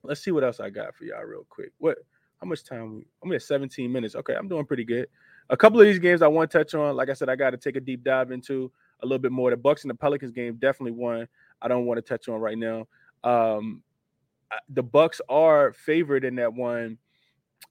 Let's 0.03 0.23
see 0.23 0.31
what 0.31 0.43
else 0.43 0.59
I 0.59 0.69
got 0.69 0.95
for 0.95 1.05
y'all 1.05 1.23
real 1.23 1.45
quick. 1.49 1.71
What 1.77 1.97
how 2.41 2.47
much 2.47 2.63
time? 2.63 3.05
I'm 3.23 3.31
at 3.31 3.43
17 3.43 3.91
minutes. 3.91 4.15
Okay, 4.15 4.33
I'm 4.33 4.47
doing 4.47 4.65
pretty 4.65 4.83
good 4.83 5.07
a 5.51 5.57
couple 5.57 5.79
of 5.79 5.85
these 5.85 5.99
games 5.99 6.21
I 6.21 6.27
want 6.27 6.49
to 6.49 6.57
touch 6.57 6.73
on. 6.73 6.95
Like 6.95 7.09
I 7.09 7.13
said, 7.13 7.29
I 7.29 7.35
got 7.35 7.51
to 7.51 7.57
take 7.57 7.75
a 7.75 7.81
deep 7.81 8.03
dive 8.03 8.31
into 8.31 8.71
a 9.03 9.05
little 9.05 9.19
bit 9.19 9.33
more. 9.33 9.49
The 9.49 9.57
Bucks 9.57 9.83
and 9.83 9.89
the 9.89 9.95
Pelicans 9.95 10.31
game 10.31 10.55
definitely 10.55 10.93
one 10.93 11.27
I 11.61 11.67
don't 11.67 11.85
want 11.85 11.97
to 11.97 12.01
touch 12.01 12.29
on 12.29 12.39
right 12.39 12.57
now. 12.57 12.87
Um, 13.23 13.83
the 14.69 14.83
Bucks 14.83 15.21
are 15.29 15.73
favored 15.73 16.23
in 16.23 16.35
that 16.35 16.53
one, 16.53 16.97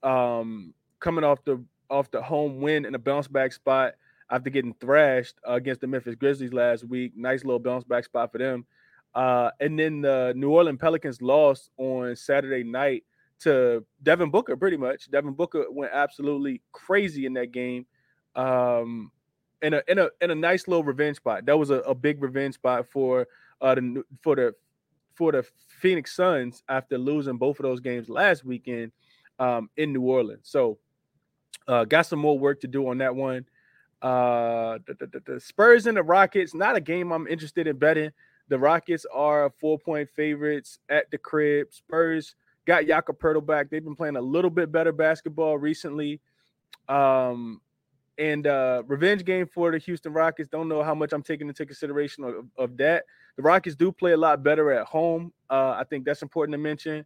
um, 0.02 0.74
coming 0.98 1.24
off 1.24 1.44
the 1.44 1.62
off 1.90 2.10
the 2.10 2.22
home 2.22 2.60
win 2.60 2.84
in 2.84 2.94
a 2.94 2.98
bounce 2.98 3.26
back 3.28 3.52
spot 3.52 3.94
after 4.30 4.48
getting 4.48 4.74
thrashed 4.74 5.34
uh, 5.48 5.54
against 5.54 5.80
the 5.80 5.86
Memphis 5.86 6.14
Grizzlies 6.14 6.52
last 6.52 6.84
week. 6.84 7.12
Nice 7.16 7.44
little 7.44 7.58
bounce 7.58 7.84
back 7.84 8.04
spot 8.04 8.30
for 8.30 8.38
them. 8.38 8.64
Uh, 9.14 9.50
and 9.58 9.78
then 9.78 10.02
the 10.02 10.32
New 10.36 10.50
Orleans 10.50 10.78
Pelicans 10.80 11.20
lost 11.20 11.70
on 11.76 12.14
Saturday 12.14 12.62
night 12.62 13.04
to 13.40 13.84
Devin 14.02 14.30
Booker 14.30 14.56
pretty 14.56 14.76
much. 14.76 15.10
Devin 15.10 15.34
Booker 15.34 15.66
went 15.70 15.90
absolutely 15.92 16.62
crazy 16.72 17.26
in 17.26 17.32
that 17.34 17.50
game. 17.50 17.86
Um, 18.36 19.10
in 19.62 19.74
a 19.74 19.82
in 19.88 19.98
a 19.98 20.08
in 20.20 20.30
a 20.30 20.34
nice 20.34 20.68
little 20.68 20.84
revenge 20.84 21.16
spot. 21.16 21.46
That 21.46 21.58
was 21.58 21.70
a, 21.70 21.80
a 21.80 21.94
big 21.94 22.22
revenge 22.22 22.54
spot 22.54 22.86
for 22.86 23.26
uh 23.60 23.74
the 23.74 24.04
for 24.22 24.36
the 24.36 24.54
for 25.20 25.32
the 25.32 25.44
Phoenix 25.68 26.16
Suns 26.16 26.62
after 26.66 26.96
losing 26.96 27.36
both 27.36 27.58
of 27.58 27.64
those 27.64 27.78
games 27.78 28.08
last 28.08 28.42
weekend 28.42 28.90
um, 29.38 29.68
in 29.76 29.92
New 29.92 30.00
Orleans. 30.00 30.40
So 30.44 30.78
uh, 31.68 31.84
got 31.84 32.06
some 32.06 32.20
more 32.20 32.38
work 32.38 32.62
to 32.62 32.66
do 32.66 32.88
on 32.88 32.96
that 32.98 33.14
one. 33.14 33.44
Uh, 34.00 34.78
the, 34.86 34.94
the, 34.94 35.22
the, 35.26 35.38
Spurs 35.38 35.86
and 35.86 35.94
the 35.94 36.02
Rockets, 36.02 36.54
not 36.54 36.74
a 36.74 36.80
game 36.80 37.12
I'm 37.12 37.26
interested 37.26 37.66
in 37.66 37.76
betting. 37.76 38.12
The 38.48 38.58
Rockets 38.58 39.04
are 39.12 39.52
four 39.60 39.78
point 39.78 40.08
favorites 40.08 40.78
at 40.88 41.10
the 41.10 41.18
crib. 41.18 41.66
Spurs 41.70 42.34
got 42.66 42.86
Jakob 42.86 43.18
Poeltl 43.18 43.44
back. 43.44 43.68
They've 43.68 43.84
been 43.84 43.96
playing 43.96 44.16
a 44.16 44.22
little 44.22 44.50
bit 44.50 44.72
better 44.72 44.90
basketball 44.90 45.58
recently. 45.58 46.18
Um, 46.88 47.60
and 48.16 48.46
uh, 48.46 48.84
revenge 48.86 49.26
game 49.26 49.46
for 49.46 49.70
the 49.70 49.76
Houston 49.76 50.14
Rockets. 50.14 50.48
Don't 50.48 50.68
know 50.68 50.82
how 50.82 50.94
much 50.94 51.12
I'm 51.12 51.22
taking 51.22 51.48
into 51.48 51.66
consideration 51.66 52.24
of, 52.24 52.46
of 52.56 52.78
that. 52.78 53.04
The 53.36 53.42
Rockets 53.42 53.76
do 53.76 53.92
play 53.92 54.12
a 54.12 54.16
lot 54.16 54.42
better 54.42 54.72
at 54.72 54.86
home. 54.86 55.32
Uh, 55.48 55.76
I 55.78 55.84
think 55.84 56.04
that's 56.04 56.22
important 56.22 56.54
to 56.54 56.58
mention. 56.58 57.04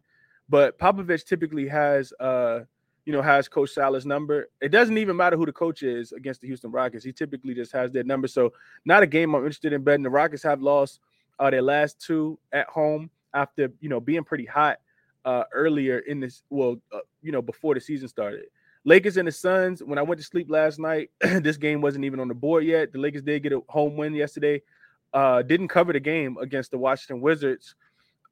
But 0.49 0.77
Popovich 0.77 1.25
typically 1.25 1.67
has, 1.67 2.13
uh, 2.19 2.61
you 3.05 3.13
know, 3.13 3.21
has 3.21 3.47
Coach 3.47 3.73
Silas's 3.73 4.05
number. 4.05 4.49
It 4.61 4.69
doesn't 4.69 4.97
even 4.97 5.15
matter 5.15 5.37
who 5.37 5.45
the 5.45 5.51
coach 5.51 5.83
is 5.83 6.11
against 6.11 6.41
the 6.41 6.47
Houston 6.47 6.71
Rockets. 6.71 7.03
He 7.03 7.11
typically 7.11 7.53
just 7.53 7.71
has 7.71 7.91
their 7.91 8.03
number. 8.03 8.27
So 8.27 8.53
not 8.85 9.03
a 9.03 9.07
game 9.07 9.33
I'm 9.33 9.41
interested 9.41 9.73
in 9.73 9.83
betting. 9.83 10.03
The 10.03 10.09
Rockets 10.09 10.43
have 10.43 10.61
lost 10.61 10.99
uh, 11.39 11.49
their 11.49 11.61
last 11.61 11.99
two 11.99 12.37
at 12.51 12.67
home 12.67 13.09
after 13.33 13.71
you 13.81 13.89
know 13.89 13.99
being 13.99 14.23
pretty 14.23 14.45
hot 14.45 14.77
uh, 15.25 15.43
earlier 15.51 15.99
in 15.99 16.19
this, 16.19 16.43
well, 16.49 16.77
uh, 16.93 16.99
you 17.21 17.31
know, 17.31 17.41
before 17.41 17.73
the 17.73 17.81
season 17.81 18.07
started. 18.07 18.45
Lakers 18.85 19.17
and 19.17 19.27
the 19.27 19.31
Suns. 19.31 19.81
When 19.83 19.97
I 19.97 20.03
went 20.03 20.21
to 20.21 20.25
sleep 20.25 20.49
last 20.49 20.77
night, 20.79 21.09
this 21.19 21.57
game 21.57 21.81
wasn't 21.81 22.05
even 22.05 22.19
on 22.19 22.27
the 22.27 22.35
board 22.35 22.63
yet. 22.63 22.93
The 22.93 22.99
Lakers 22.99 23.23
did 23.23 23.41
get 23.41 23.51
a 23.51 23.61
home 23.67 23.97
win 23.97 24.13
yesterday. 24.13 24.61
Uh, 25.15 25.41
didn't 25.41 25.69
cover 25.69 25.93
the 25.93 25.99
game 25.99 26.37
against 26.41 26.71
the 26.71 26.77
Washington 26.77 27.21
Wizards, 27.21 27.73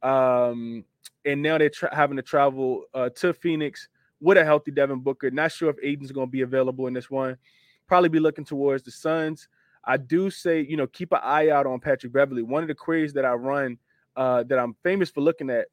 um, 0.04 0.84
and 1.24 1.42
now 1.42 1.58
they're 1.58 1.70
tra- 1.70 1.96
having 1.96 2.18
to 2.18 2.22
travel 2.22 2.84
uh, 2.94 3.10
to 3.10 3.32
Phoenix 3.32 3.88
with 4.20 4.38
a 4.38 4.44
healthy 4.44 4.70
Devin 4.70 5.00
Booker. 5.00 5.32
Not 5.32 5.54
sure 5.54 5.70
if 5.70 5.78
Ayton's 5.82 6.12
going 6.12 6.28
to 6.28 6.32
be 6.32 6.42
available 6.42 6.88
in 6.88 6.94
this 6.94 7.10
one. 7.10 7.38
Probably 7.88 8.10
be 8.10 8.20
looking 8.20 8.44
towards 8.44 8.84
the 8.84 8.92
Suns. 8.92 9.48
I 9.86 9.96
do 9.96 10.30
say, 10.30 10.62
you 10.62 10.76
know, 10.76 10.88
keep 10.88 11.14
an 11.14 11.20
eye 11.24 11.50
out 11.50 11.66
on 11.66 11.80
Patrick 11.80 12.12
Beverley. 12.12 12.44
One 12.44 12.64
of 12.64 12.68
the 12.68 12.76
queries 12.76 13.14
that 13.14 13.24
I 13.26 13.34
run 13.34 13.78
uh, 14.18 14.44
that 14.44 14.60
I'm 14.60 14.76
famous 14.84 15.10
for 15.10 15.22
looking 15.22 15.50
at 15.50 15.68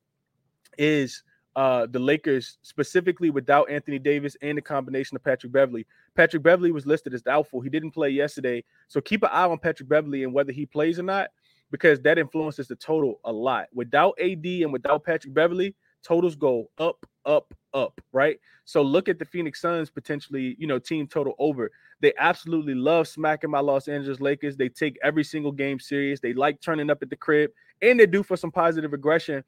is 0.79 1.25
uh, 1.61 1.85
the 1.85 1.99
Lakers 1.99 2.57
specifically 2.63 3.29
without 3.29 3.69
Anthony 3.69 3.99
Davis 3.99 4.35
and 4.41 4.57
the 4.57 4.63
combination 4.63 5.15
of 5.15 5.23
Patrick 5.23 5.53
Beverley. 5.53 5.87
Patrick 6.15 6.43
Beverley 6.43 6.73
was 6.73 6.87
listed 6.87 7.13
as 7.13 7.21
doubtful. 7.21 7.61
He 7.61 7.69
didn't 7.69 7.91
play 7.91 8.09
yesterday. 8.09 8.65
So 8.89 8.99
keep 9.03 9.23
an 9.25 9.29
eye 9.31 9.45
on 9.45 9.59
Patrick 9.59 9.87
Beverley 9.87 10.25
and 10.25 10.33
whether 10.33 10.53
he 10.53 10.65
plays 10.65 10.99
or 10.99 11.03
not, 11.03 11.29
because 11.71 12.01
that 12.01 12.17
influences 12.17 12.67
the 12.67 12.77
total 12.77 13.21
a 13.27 13.31
lot. 13.33 13.69
Without 13.75 14.19
AD 14.19 14.47
and 14.47 14.73
without 14.73 15.05
Patrick 15.05 15.35
Beverley, 15.35 15.75
totals 16.03 16.35
go 16.35 16.71
up, 16.79 17.05
up, 17.27 17.53
up, 17.75 18.01
right? 18.15 18.41
So 18.65 18.81
look 18.81 19.11
at 19.11 19.19
the 19.19 19.27
Phoenix 19.27 19.61
Suns 19.61 19.91
potentially, 19.91 20.57
you 20.59 20.67
know, 20.67 20.79
team 20.79 21.07
total 21.07 21.35
over. 21.39 21.71
They 22.01 22.15
absolutely 22.19 22.75
love 22.75 23.07
smacking 23.07 23.51
my 23.51 23.61
Los 23.61 23.87
Angeles 23.87 24.19
Lakers. 24.19 24.57
They 24.57 24.71
take 24.71 24.97
every 25.03 25.25
single 25.25 25.53
game 25.53 25.79
serious. 25.79 26.21
They 26.21 26.33
like 26.33 26.63
turning 26.63 26.89
up 26.89 27.03
at 27.03 27.11
the 27.11 27.17
crib 27.17 27.51
and 27.83 28.01
they 28.01 28.07
do 28.07 28.23
for 28.23 28.39
some 28.39 28.51
positive 28.51 28.95
aggression 28.95 29.45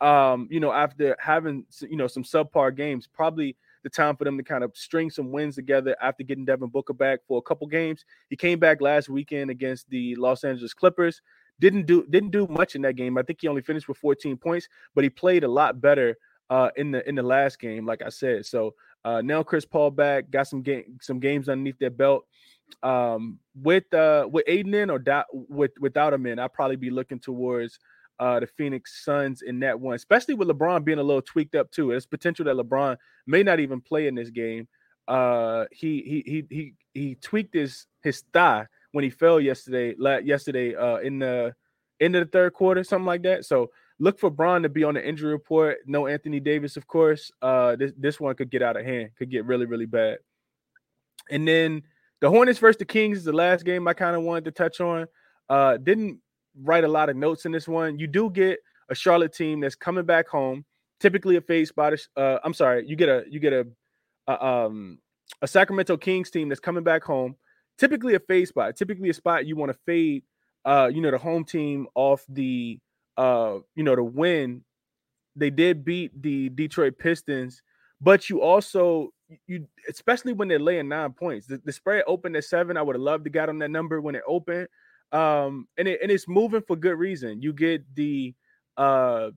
um, 0.00 0.48
you 0.50 0.60
know, 0.60 0.72
after 0.72 1.16
having 1.18 1.64
you 1.80 1.96
know 1.96 2.06
some 2.06 2.22
subpar 2.22 2.74
games, 2.76 3.06
probably 3.06 3.56
the 3.82 3.90
time 3.90 4.16
for 4.16 4.24
them 4.24 4.36
to 4.36 4.42
kind 4.42 4.64
of 4.64 4.76
string 4.76 5.10
some 5.10 5.30
wins 5.30 5.54
together 5.54 5.96
after 6.02 6.24
getting 6.24 6.44
Devin 6.44 6.68
Booker 6.68 6.92
back 6.92 7.20
for 7.26 7.38
a 7.38 7.42
couple 7.42 7.66
games. 7.66 8.04
He 8.28 8.36
came 8.36 8.58
back 8.58 8.80
last 8.80 9.08
weekend 9.08 9.50
against 9.50 9.88
the 9.90 10.16
Los 10.16 10.42
Angeles 10.44 10.74
Clippers. 10.74 11.22
Didn't 11.60 11.86
do 11.86 12.04
didn't 12.10 12.30
do 12.30 12.46
much 12.48 12.74
in 12.74 12.82
that 12.82 12.96
game. 12.96 13.16
I 13.16 13.22
think 13.22 13.40
he 13.40 13.48
only 13.48 13.62
finished 13.62 13.88
with 13.88 13.96
14 13.98 14.36
points, 14.36 14.68
but 14.94 15.04
he 15.04 15.10
played 15.10 15.44
a 15.44 15.48
lot 15.48 15.80
better 15.80 16.16
uh, 16.50 16.70
in 16.76 16.90
the 16.90 17.08
in 17.08 17.14
the 17.14 17.22
last 17.22 17.58
game, 17.58 17.86
like 17.86 18.02
I 18.02 18.08
said. 18.08 18.44
So 18.44 18.74
uh, 19.04 19.22
now 19.22 19.42
Chris 19.42 19.64
Paul 19.64 19.90
back, 19.90 20.30
got 20.30 20.48
some 20.48 20.62
game 20.62 20.98
some 21.00 21.20
games 21.20 21.48
underneath 21.48 21.78
their 21.78 21.90
belt. 21.90 22.26
Um, 22.82 23.38
with 23.62 23.92
uh 23.94 24.28
with 24.30 24.44
Ayton 24.48 24.74
in 24.74 24.90
or 24.90 24.98
da- 24.98 25.24
with 25.32 25.70
without 25.80 26.12
him 26.12 26.26
in, 26.26 26.38
I'd 26.38 26.52
probably 26.52 26.76
be 26.76 26.90
looking 26.90 27.20
towards 27.20 27.78
uh, 28.18 28.40
the 28.40 28.46
Phoenix 28.46 29.04
Suns 29.04 29.42
in 29.42 29.60
that 29.60 29.78
one, 29.78 29.94
especially 29.94 30.34
with 30.34 30.48
LeBron 30.48 30.84
being 30.84 30.98
a 30.98 31.02
little 31.02 31.22
tweaked 31.22 31.54
up 31.54 31.70
too. 31.70 31.92
It's 31.92 32.06
potential 32.06 32.44
that 32.46 32.56
LeBron 32.56 32.96
may 33.26 33.42
not 33.42 33.60
even 33.60 33.80
play 33.80 34.06
in 34.06 34.14
this 34.14 34.30
game. 34.30 34.68
Uh, 35.08 35.66
he 35.70 36.02
he 36.02 36.22
he 36.26 36.44
he 36.50 36.74
he 36.94 37.14
tweaked 37.16 37.54
his 37.54 37.86
his 38.02 38.22
thigh 38.32 38.66
when 38.92 39.04
he 39.04 39.10
fell 39.10 39.38
yesterday. 39.38 39.94
Yesterday, 40.24 40.74
uh, 40.74 40.96
in 40.96 41.18
the 41.18 41.54
end 42.00 42.16
of 42.16 42.26
the 42.26 42.30
third 42.30 42.52
quarter, 42.54 42.82
something 42.82 43.06
like 43.06 43.22
that. 43.22 43.44
So 43.44 43.70
look 43.98 44.18
for 44.18 44.30
Bron 44.30 44.62
to 44.62 44.68
be 44.68 44.84
on 44.84 44.94
the 44.94 45.06
injury 45.06 45.32
report. 45.32 45.78
No 45.86 46.06
Anthony 46.06 46.40
Davis, 46.40 46.76
of 46.76 46.86
course. 46.86 47.30
Uh, 47.40 47.76
this 47.76 47.92
this 47.96 48.20
one 48.20 48.34
could 48.34 48.50
get 48.50 48.62
out 48.62 48.76
of 48.76 48.84
hand, 48.84 49.10
could 49.18 49.30
get 49.30 49.44
really 49.44 49.66
really 49.66 49.86
bad. 49.86 50.18
And 51.30 51.46
then 51.46 51.82
the 52.20 52.30
Hornets 52.30 52.58
versus 52.58 52.78
the 52.78 52.84
Kings 52.84 53.18
is 53.18 53.24
the 53.24 53.32
last 53.32 53.64
game 53.64 53.86
I 53.86 53.94
kind 53.94 54.16
of 54.16 54.22
wanted 54.22 54.46
to 54.46 54.50
touch 54.52 54.80
on. 54.80 55.06
Uh, 55.48 55.76
didn't 55.76 56.20
write 56.62 56.84
a 56.84 56.88
lot 56.88 57.08
of 57.08 57.16
notes 57.16 57.44
in 57.44 57.52
this 57.52 57.68
one. 57.68 57.98
You 57.98 58.06
do 58.06 58.30
get 58.30 58.58
a 58.88 58.94
Charlotte 58.94 59.32
team 59.32 59.60
that's 59.60 59.74
coming 59.74 60.04
back 60.04 60.28
home, 60.28 60.64
typically 61.00 61.36
a 61.36 61.40
fade 61.40 61.68
spot. 61.68 61.94
Uh, 62.16 62.38
I'm 62.44 62.54
sorry, 62.54 62.86
you 62.86 62.96
get 62.96 63.08
a 63.08 63.24
you 63.28 63.40
get 63.40 63.52
a, 63.52 63.66
a 64.28 64.44
um 64.44 64.98
a 65.42 65.46
Sacramento 65.46 65.96
Kings 65.96 66.30
team 66.30 66.48
that's 66.48 66.60
coming 66.60 66.84
back 66.84 67.02
home, 67.02 67.36
typically 67.78 68.14
a 68.14 68.20
fade 68.20 68.48
spot, 68.48 68.76
typically 68.76 69.10
a 69.10 69.14
spot 69.14 69.46
you 69.46 69.56
want 69.56 69.72
to 69.72 69.78
fade. 69.86 70.22
Uh, 70.64 70.90
you 70.92 71.00
know 71.00 71.10
the 71.10 71.18
home 71.18 71.44
team 71.44 71.86
off 71.94 72.24
the 72.28 72.78
uh, 73.16 73.58
you 73.74 73.82
know, 73.82 73.96
the 73.96 74.04
win. 74.04 74.62
They 75.34 75.50
did 75.50 75.84
beat 75.84 76.22
the 76.22 76.48
Detroit 76.50 76.98
Pistons, 76.98 77.62
but 78.00 78.30
you 78.30 78.40
also 78.40 79.10
you 79.46 79.66
especially 79.88 80.32
when 80.32 80.48
they're 80.48 80.58
laying 80.58 80.88
nine 80.88 81.12
points. 81.12 81.46
The, 81.46 81.60
the 81.64 81.72
spread 81.72 82.04
opened 82.06 82.36
at 82.36 82.44
seven. 82.44 82.76
I 82.76 82.82
would 82.82 82.96
have 82.96 83.02
loved 83.02 83.24
to 83.24 83.30
get 83.30 83.48
on 83.48 83.58
that 83.58 83.70
number 83.70 84.00
when 84.00 84.14
it 84.14 84.22
opened. 84.26 84.68
Um, 85.12 85.68
and 85.78 85.88
it, 85.88 86.00
and 86.02 86.10
it's 86.10 86.28
moving 86.28 86.62
for 86.62 86.76
good 86.76 86.98
reason. 86.98 87.40
You 87.42 87.52
get 87.52 87.82
the 87.94 88.34
uh 88.76 89.30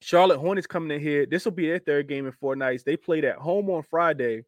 Charlotte 0.00 0.38
Hornets 0.38 0.66
coming 0.66 0.90
in 0.90 1.00
here. 1.00 1.26
This 1.26 1.44
will 1.44 1.52
be 1.52 1.68
their 1.68 1.78
third 1.78 2.08
game 2.08 2.26
in 2.26 2.32
four 2.32 2.56
nights. 2.56 2.82
They 2.82 2.96
played 2.96 3.24
at 3.24 3.36
home 3.36 3.68
on 3.70 3.82
Friday, 3.82 4.44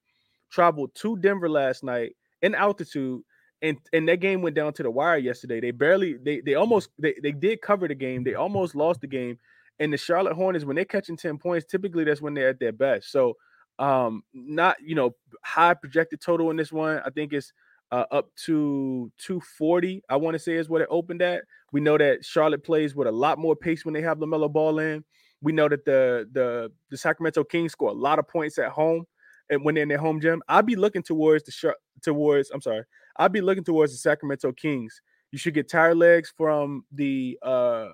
traveled 0.50 0.94
to 0.96 1.16
Denver 1.18 1.48
last 1.48 1.84
night 1.84 2.16
in 2.40 2.54
altitude, 2.54 3.22
and 3.60 3.78
and 3.92 4.08
that 4.08 4.20
game 4.20 4.42
went 4.42 4.56
down 4.56 4.72
to 4.74 4.82
the 4.82 4.90
wire 4.90 5.18
yesterday. 5.18 5.60
They 5.60 5.70
barely 5.70 6.14
they 6.14 6.40
they 6.40 6.54
almost 6.54 6.90
they, 6.98 7.14
they 7.22 7.32
did 7.32 7.60
cover 7.60 7.86
the 7.86 7.94
game. 7.94 8.24
They 8.24 8.34
almost 8.34 8.74
lost 8.74 9.00
the 9.02 9.06
game. 9.06 9.38
And 9.78 9.92
the 9.92 9.96
Charlotte 9.96 10.34
Hornets, 10.34 10.64
when 10.64 10.76
they're 10.76 10.84
catching 10.84 11.16
10 11.16 11.38
points, 11.38 11.66
typically 11.66 12.04
that's 12.04 12.20
when 12.20 12.34
they're 12.34 12.50
at 12.50 12.60
their 12.60 12.72
best. 12.72 13.10
So 13.10 13.36
um 13.78 14.22
not 14.34 14.76
you 14.82 14.94
know 14.94 15.14
high 15.42 15.74
projected 15.74 16.20
total 16.20 16.50
in 16.50 16.56
this 16.56 16.72
one. 16.72 17.00
I 17.04 17.10
think 17.10 17.32
it's 17.32 17.52
uh, 17.92 18.06
up 18.10 18.34
to 18.46 19.12
240, 19.18 20.02
I 20.08 20.16
want 20.16 20.34
to 20.34 20.38
say 20.38 20.54
is 20.54 20.68
what 20.68 20.80
it 20.80 20.88
opened 20.90 21.20
at. 21.20 21.44
We 21.72 21.80
know 21.80 21.98
that 21.98 22.24
Charlotte 22.24 22.64
plays 22.64 22.96
with 22.96 23.06
a 23.06 23.12
lot 23.12 23.38
more 23.38 23.54
pace 23.54 23.84
when 23.84 23.92
they 23.92 24.00
have 24.00 24.18
LaMelo 24.18 24.50
Ball 24.50 24.78
in. 24.78 25.04
We 25.42 25.52
know 25.52 25.68
that 25.68 25.84
the 25.84 26.28
the 26.32 26.72
the 26.90 26.96
Sacramento 26.96 27.44
Kings 27.44 27.72
score 27.72 27.90
a 27.90 27.94
lot 27.94 28.18
of 28.18 28.26
points 28.28 28.58
at 28.58 28.70
home 28.70 29.04
and 29.50 29.64
when 29.64 29.74
they're 29.74 29.82
in 29.82 29.88
their 29.88 29.98
home 29.98 30.20
gym. 30.20 30.42
I'd 30.48 30.66
be 30.66 30.76
looking 30.76 31.02
towards 31.02 31.44
the 31.44 31.74
towards 32.00 32.50
I'm 32.50 32.62
sorry, 32.62 32.84
I'd 33.16 33.32
be 33.32 33.40
looking 33.40 33.64
towards 33.64 33.92
the 33.92 33.98
Sacramento 33.98 34.52
Kings. 34.52 35.02
You 35.30 35.38
should 35.38 35.54
get 35.54 35.68
tire 35.68 35.94
legs 35.94 36.32
from 36.36 36.84
the 36.92 37.38
uh 37.42 37.88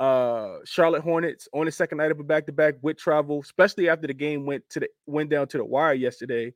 uh 0.00 0.56
Charlotte 0.64 1.02
Hornets 1.02 1.46
on 1.52 1.66
the 1.66 1.72
second 1.72 1.98
night 1.98 2.10
of 2.10 2.18
a 2.18 2.24
back 2.24 2.46
to 2.46 2.52
back 2.52 2.74
with 2.82 2.96
travel, 2.96 3.40
especially 3.40 3.88
after 3.88 4.06
the 4.08 4.14
game 4.14 4.46
went 4.46 4.68
to 4.70 4.80
the 4.80 4.88
went 5.06 5.30
down 5.30 5.46
to 5.48 5.58
the 5.58 5.64
wire 5.64 5.94
yesterday. 5.94 6.52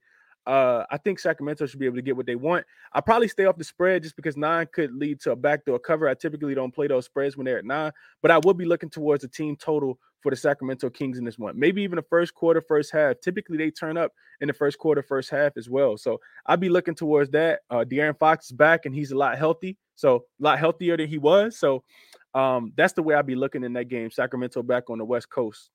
Uh, 0.48 0.86
I 0.90 0.96
think 0.96 1.18
Sacramento 1.18 1.66
should 1.66 1.78
be 1.78 1.84
able 1.84 1.96
to 1.96 2.02
get 2.02 2.16
what 2.16 2.24
they 2.24 2.34
want. 2.34 2.64
I 2.94 3.02
probably 3.02 3.28
stay 3.28 3.44
off 3.44 3.58
the 3.58 3.64
spread 3.64 4.02
just 4.02 4.16
because 4.16 4.34
nine 4.34 4.66
could 4.72 4.94
lead 4.94 5.20
to 5.20 5.32
a 5.32 5.36
backdoor 5.36 5.78
cover. 5.78 6.08
I 6.08 6.14
typically 6.14 6.54
don't 6.54 6.74
play 6.74 6.86
those 6.86 7.04
spreads 7.04 7.36
when 7.36 7.44
they're 7.44 7.58
at 7.58 7.66
nine, 7.66 7.92
but 8.22 8.30
I 8.30 8.38
will 8.38 8.54
be 8.54 8.64
looking 8.64 8.88
towards 8.88 9.20
the 9.20 9.28
team 9.28 9.56
total 9.56 9.98
for 10.22 10.30
the 10.30 10.36
Sacramento 10.36 10.88
Kings 10.88 11.18
in 11.18 11.24
this 11.26 11.38
one. 11.38 11.58
Maybe 11.58 11.82
even 11.82 11.96
the 11.96 12.02
first 12.02 12.34
quarter, 12.34 12.62
first 12.62 12.90
half. 12.90 13.20
Typically, 13.20 13.58
they 13.58 13.70
turn 13.70 13.98
up 13.98 14.12
in 14.40 14.48
the 14.48 14.54
first 14.54 14.78
quarter, 14.78 15.02
first 15.02 15.28
half 15.28 15.52
as 15.58 15.68
well. 15.68 15.98
So 15.98 16.18
I'll 16.46 16.56
be 16.56 16.70
looking 16.70 16.94
towards 16.94 17.30
that. 17.32 17.60
Uh, 17.68 17.84
De'Aaron 17.84 18.18
Fox 18.18 18.46
is 18.46 18.52
back 18.52 18.86
and 18.86 18.94
he's 18.94 19.10
a 19.12 19.18
lot 19.18 19.36
healthy, 19.36 19.76
so 19.96 20.24
a 20.40 20.42
lot 20.42 20.58
healthier 20.58 20.96
than 20.96 21.08
he 21.08 21.18
was. 21.18 21.58
So 21.58 21.84
um, 22.32 22.72
that's 22.74 22.94
the 22.94 23.02
way 23.02 23.14
I'll 23.14 23.22
be 23.22 23.34
looking 23.34 23.64
in 23.64 23.74
that 23.74 23.88
game. 23.88 24.10
Sacramento 24.10 24.62
back 24.62 24.88
on 24.88 24.96
the 24.96 25.04
West 25.04 25.28
Coast. 25.28 25.68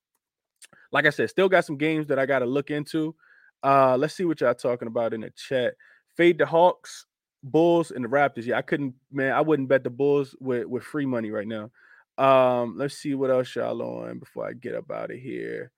Like 0.92 1.06
I 1.06 1.12
said, 1.12 1.30
still 1.30 1.48
got 1.48 1.66
some 1.66 1.78
games 1.78 2.08
that 2.08 2.18
I 2.18 2.26
got 2.26 2.40
to 2.40 2.46
look 2.48 2.72
into. 2.72 3.16
Uh, 3.64 3.96
let's 3.98 4.14
see 4.14 4.26
what 4.26 4.42
y'all 4.42 4.54
talking 4.54 4.88
about 4.88 5.14
in 5.14 5.22
the 5.22 5.30
chat. 5.32 5.76
Fade 6.16 6.38
the 6.38 6.46
Hawks, 6.46 7.06
Bulls, 7.44 7.92
and 7.92 8.04
the 8.04 8.10
Raptors. 8.10 8.46
Yeah, 8.46 8.58
I 8.58 8.62
couldn't, 8.62 8.94
man. 9.12 9.34
I 9.34 9.42
wouldn't 9.42 9.70
bet 9.70 9.84
the 9.84 9.90
Bulls 9.90 10.36
with 10.40 10.66
with 10.66 10.84
free 10.84 11.06
money 11.06 11.32
right 11.32 11.48
now. 11.48 11.72
Um, 12.18 12.78
let's 12.78 12.98
see 12.98 13.16
what 13.16 13.32
else 13.32 13.56
y'all 13.56 13.82
on 13.82 14.20
before 14.20 14.48
I 14.48 14.54
get 14.54 14.76
up 14.76 14.92
out 14.92 15.12
of 15.12 15.18
here. 15.18 15.72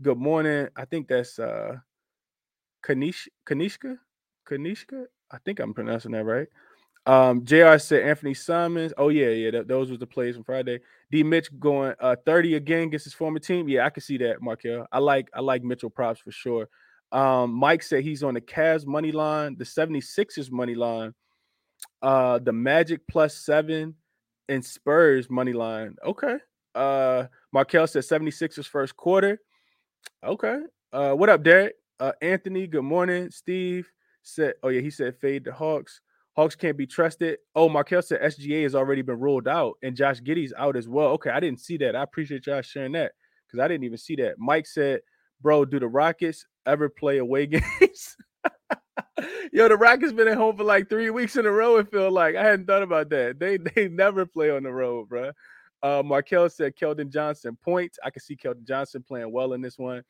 Good 0.00 0.18
morning. 0.18 0.68
I 0.76 0.84
think 0.84 1.08
that's 1.08 1.38
uh 1.38 1.76
Kanish 2.84 3.28
Kanishka. 3.46 3.98
Kanishka. 4.48 5.06
I 5.30 5.38
think 5.44 5.58
I'm 5.60 5.74
pronouncing 5.74 6.12
that 6.12 6.24
right. 6.24 6.48
Um, 7.06 7.44
JR 7.44 7.76
said 7.76 8.02
Anthony 8.04 8.32
Simons. 8.32 8.94
Oh, 8.96 9.10
yeah, 9.10 9.28
yeah. 9.28 9.50
Th- 9.50 9.66
those 9.66 9.90
was 9.90 9.98
the 9.98 10.06
plays 10.06 10.36
from 10.36 10.44
Friday. 10.44 10.80
D 11.10 11.22
Mitch 11.22 11.48
going 11.60 11.94
uh 12.00 12.16
30 12.24 12.54
again 12.54 12.84
against 12.84 13.04
his 13.04 13.14
former 13.14 13.38
team. 13.38 13.68
Yeah, 13.68 13.84
I 13.84 13.90
can 13.90 14.02
see 14.02 14.16
that, 14.18 14.40
Markel. 14.40 14.86
I 14.90 14.98
like 14.98 15.28
I 15.34 15.40
like 15.40 15.62
Mitchell 15.62 15.90
props 15.90 16.20
for 16.20 16.30
sure. 16.32 16.68
Um, 17.14 17.52
Mike 17.52 17.84
said 17.84 18.02
he's 18.02 18.24
on 18.24 18.34
the 18.34 18.40
Cavs 18.40 18.86
money 18.86 19.12
line, 19.12 19.56
the 19.56 19.64
76ers 19.64 20.50
money 20.50 20.74
line, 20.74 21.14
uh, 22.02 22.40
the 22.40 22.52
Magic 22.52 23.02
plus 23.08 23.36
seven, 23.36 23.94
and 24.48 24.64
Spurs 24.64 25.30
money 25.30 25.52
line. 25.52 25.94
Okay. 26.04 26.36
Uh, 26.74 27.26
Markel 27.52 27.86
said 27.86 28.02
76ers 28.02 28.66
first 28.66 28.96
quarter. 28.96 29.38
Okay. 30.24 30.58
Uh, 30.92 31.12
what 31.12 31.28
up, 31.28 31.44
Derek? 31.44 31.76
Uh, 32.00 32.10
Anthony, 32.20 32.66
good 32.66 32.82
morning. 32.82 33.30
Steve 33.30 33.88
said, 34.24 34.54
oh, 34.64 34.68
yeah, 34.68 34.80
he 34.80 34.90
said 34.90 35.16
fade 35.20 35.44
the 35.44 35.52
Hawks. 35.52 36.00
Hawks 36.34 36.56
can't 36.56 36.76
be 36.76 36.84
trusted. 36.86 37.38
Oh, 37.54 37.68
Markel 37.68 38.02
said 38.02 38.22
SGA 38.22 38.64
has 38.64 38.74
already 38.74 39.02
been 39.02 39.20
ruled 39.20 39.46
out 39.46 39.74
and 39.84 39.94
Josh 39.94 40.20
Giddey's 40.20 40.52
out 40.58 40.76
as 40.76 40.88
well. 40.88 41.10
Okay, 41.10 41.30
I 41.30 41.38
didn't 41.38 41.60
see 41.60 41.76
that. 41.76 41.94
I 41.94 42.02
appreciate 42.02 42.48
y'all 42.48 42.60
sharing 42.60 42.90
that 42.92 43.12
because 43.46 43.60
I 43.62 43.68
didn't 43.68 43.84
even 43.84 43.98
see 43.98 44.16
that. 44.16 44.34
Mike 44.36 44.66
said, 44.66 45.00
bro, 45.40 45.64
do 45.64 45.78
the 45.78 45.88
Rockets 45.88 46.46
ever 46.66 46.88
play 46.88 47.18
away 47.18 47.46
games? 47.80 48.16
Yo, 49.52 49.68
the 49.68 49.76
Rockets 49.76 50.12
been 50.12 50.28
at 50.28 50.36
home 50.36 50.56
for 50.56 50.64
like 50.64 50.88
three 50.88 51.10
weeks 51.10 51.36
in 51.36 51.46
a 51.46 51.50
row. 51.50 51.76
It 51.76 51.90
feel 51.90 52.10
like 52.10 52.36
I 52.36 52.44
hadn't 52.44 52.66
thought 52.66 52.82
about 52.82 53.10
that. 53.10 53.38
They 53.38 53.56
they 53.74 53.88
never 53.88 54.26
play 54.26 54.50
on 54.50 54.62
the 54.62 54.72
road, 54.72 55.08
bro. 55.08 55.32
Uh, 55.82 56.02
Markel 56.04 56.48
said 56.48 56.76
Keldon 56.76 57.10
Johnson 57.10 57.56
points. 57.62 57.98
I 58.02 58.10
can 58.10 58.22
see 58.22 58.36
Keldon 58.36 58.66
Johnson 58.66 59.04
playing 59.06 59.30
well 59.30 59.52
in 59.52 59.60
this 59.60 59.78
one. 59.78 60.02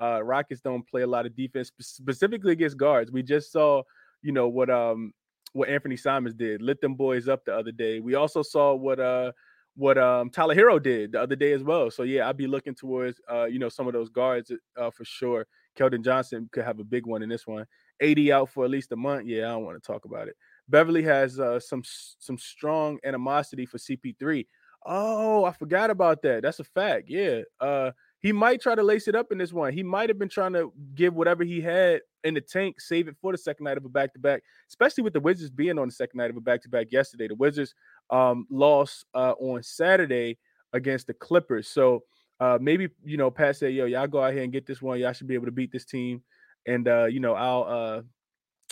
Uh, 0.00 0.22
Rockets 0.22 0.60
don't 0.60 0.86
play 0.86 1.02
a 1.02 1.06
lot 1.06 1.26
of 1.26 1.34
defense, 1.34 1.72
specifically 1.80 2.52
against 2.52 2.76
guards. 2.76 3.10
We 3.10 3.22
just 3.22 3.50
saw, 3.50 3.82
you 4.22 4.32
know, 4.32 4.48
what 4.48 4.70
um 4.70 5.12
what 5.52 5.68
Anthony 5.68 5.96
Simons 5.96 6.34
did, 6.34 6.62
lit 6.62 6.80
them 6.80 6.94
boys 6.94 7.28
up 7.28 7.44
the 7.44 7.56
other 7.56 7.72
day. 7.72 8.00
We 8.00 8.14
also 8.14 8.42
saw 8.42 8.74
what 8.74 9.00
uh 9.00 9.32
what 9.76 9.98
um 9.98 10.30
Tyler 10.30 10.54
Herro 10.54 10.82
did 10.82 11.12
the 11.12 11.20
other 11.20 11.36
day 11.36 11.52
as 11.52 11.62
well. 11.62 11.90
So 11.90 12.02
yeah, 12.02 12.28
I'd 12.28 12.36
be 12.36 12.46
looking 12.46 12.74
towards 12.74 13.20
uh 13.30 13.44
you 13.44 13.58
know 13.58 13.68
some 13.68 13.86
of 13.86 13.92
those 13.92 14.08
guards 14.08 14.50
uh, 14.76 14.90
for 14.90 15.04
sure. 15.04 15.46
Keldon 15.78 16.02
Johnson 16.02 16.48
could 16.52 16.64
have 16.64 16.80
a 16.80 16.84
big 16.84 17.06
one 17.06 17.22
in 17.22 17.28
this 17.28 17.46
one. 17.46 17.66
AD 18.02 18.18
out 18.30 18.50
for 18.50 18.64
at 18.64 18.70
least 18.70 18.92
a 18.92 18.96
month. 18.96 19.26
Yeah, 19.26 19.46
I 19.46 19.50
don't 19.52 19.64
want 19.64 19.82
to 19.82 19.86
talk 19.86 20.06
about 20.06 20.28
it. 20.28 20.36
Beverley 20.68 21.02
has 21.02 21.38
uh, 21.38 21.60
some 21.60 21.82
some 21.84 22.38
strong 22.38 22.98
animosity 23.04 23.66
for 23.66 23.78
CP3. 23.78 24.46
Oh, 24.86 25.44
I 25.44 25.52
forgot 25.52 25.90
about 25.90 26.22
that. 26.22 26.42
That's 26.42 26.60
a 26.60 26.64
fact. 26.64 27.04
Yeah. 27.08 27.42
Uh 27.60 27.92
he 28.20 28.32
might 28.32 28.60
try 28.60 28.74
to 28.74 28.82
lace 28.82 29.08
it 29.08 29.14
up 29.14 29.30
in 29.30 29.38
this 29.38 29.52
one. 29.52 29.72
He 29.72 29.82
might 29.82 30.08
have 30.08 30.18
been 30.18 30.28
trying 30.28 30.54
to 30.54 30.72
give 30.94 31.14
whatever 31.14 31.44
he 31.44 31.60
had 31.60 32.00
in 32.24 32.34
the 32.34 32.40
tank, 32.40 32.80
save 32.80 33.06
it 33.08 33.16
for 33.20 33.30
the 33.30 33.38
second 33.38 33.64
night 33.64 33.76
of 33.76 33.84
a 33.84 33.88
back 33.88 34.12
to 34.14 34.18
back, 34.18 34.42
especially 34.68 35.04
with 35.04 35.12
the 35.12 35.20
Wizards 35.20 35.50
being 35.50 35.78
on 35.78 35.86
the 35.86 35.92
second 35.92 36.18
night 36.18 36.30
of 36.30 36.36
a 36.36 36.40
back 36.40 36.62
to 36.62 36.68
back 36.68 36.88
yesterday. 36.90 37.28
The 37.28 37.36
Wizards 37.36 37.74
um, 38.10 38.46
lost 38.50 39.04
uh, 39.14 39.34
on 39.38 39.62
Saturday 39.62 40.38
against 40.72 41.06
the 41.06 41.14
Clippers. 41.14 41.68
So 41.68 42.04
uh, 42.40 42.58
maybe, 42.60 42.88
you 43.04 43.16
know, 43.16 43.30
Pat 43.30 43.56
said, 43.56 43.74
yo, 43.74 43.86
y'all 43.86 44.06
go 44.06 44.22
out 44.22 44.32
here 44.32 44.42
and 44.42 44.52
get 44.52 44.66
this 44.66 44.82
one. 44.82 44.98
Y'all 44.98 45.12
should 45.12 45.26
be 45.26 45.34
able 45.34 45.46
to 45.46 45.52
beat 45.52 45.72
this 45.72 45.84
team. 45.84 46.22
And, 46.66 46.86
uh, 46.88 47.06
you 47.06 47.20
know, 47.20 47.34
I'll. 47.34 47.64
Uh, 47.64 48.02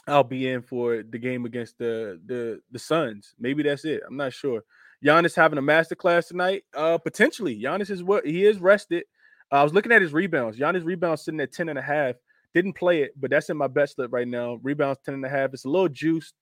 I'll 0.06 0.24
be 0.24 0.48
in 0.48 0.62
for 0.62 1.02
the 1.02 1.18
game 1.18 1.46
against 1.46 1.78
the 1.78 2.20
the 2.26 2.60
the 2.70 2.78
Suns. 2.78 3.34
Maybe 3.38 3.62
that's 3.62 3.84
it. 3.84 4.02
I'm 4.06 4.16
not 4.16 4.32
sure. 4.32 4.62
Giannis 5.04 5.34
having 5.34 5.58
a 5.58 5.62
master 5.62 5.94
class 5.94 6.28
tonight. 6.28 6.64
Uh, 6.74 6.98
potentially. 6.98 7.60
Giannis 7.60 7.90
is 7.90 8.02
what 8.02 8.26
he 8.26 8.44
is 8.44 8.58
rested. 8.58 9.04
I 9.50 9.62
was 9.62 9.72
looking 9.72 9.92
at 9.92 10.02
his 10.02 10.12
rebounds. 10.12 10.58
Giannis 10.58 10.84
rebounds 10.84 11.24
sitting 11.24 11.40
at 11.40 11.52
10 11.52 11.68
and 11.68 11.78
a 11.78 11.82
half. 11.82 12.16
Didn't 12.54 12.74
play 12.74 13.02
it, 13.02 13.12
but 13.20 13.30
that's 13.30 13.50
in 13.50 13.56
my 13.56 13.66
bet 13.66 13.90
slip 13.90 14.12
right 14.12 14.28
now. 14.28 14.58
Rebounds 14.62 15.00
10 15.04 15.14
and 15.14 15.24
a 15.24 15.28
half. 15.28 15.52
It's 15.52 15.64
a 15.64 15.68
little 15.68 15.88
juiced. 15.88 16.34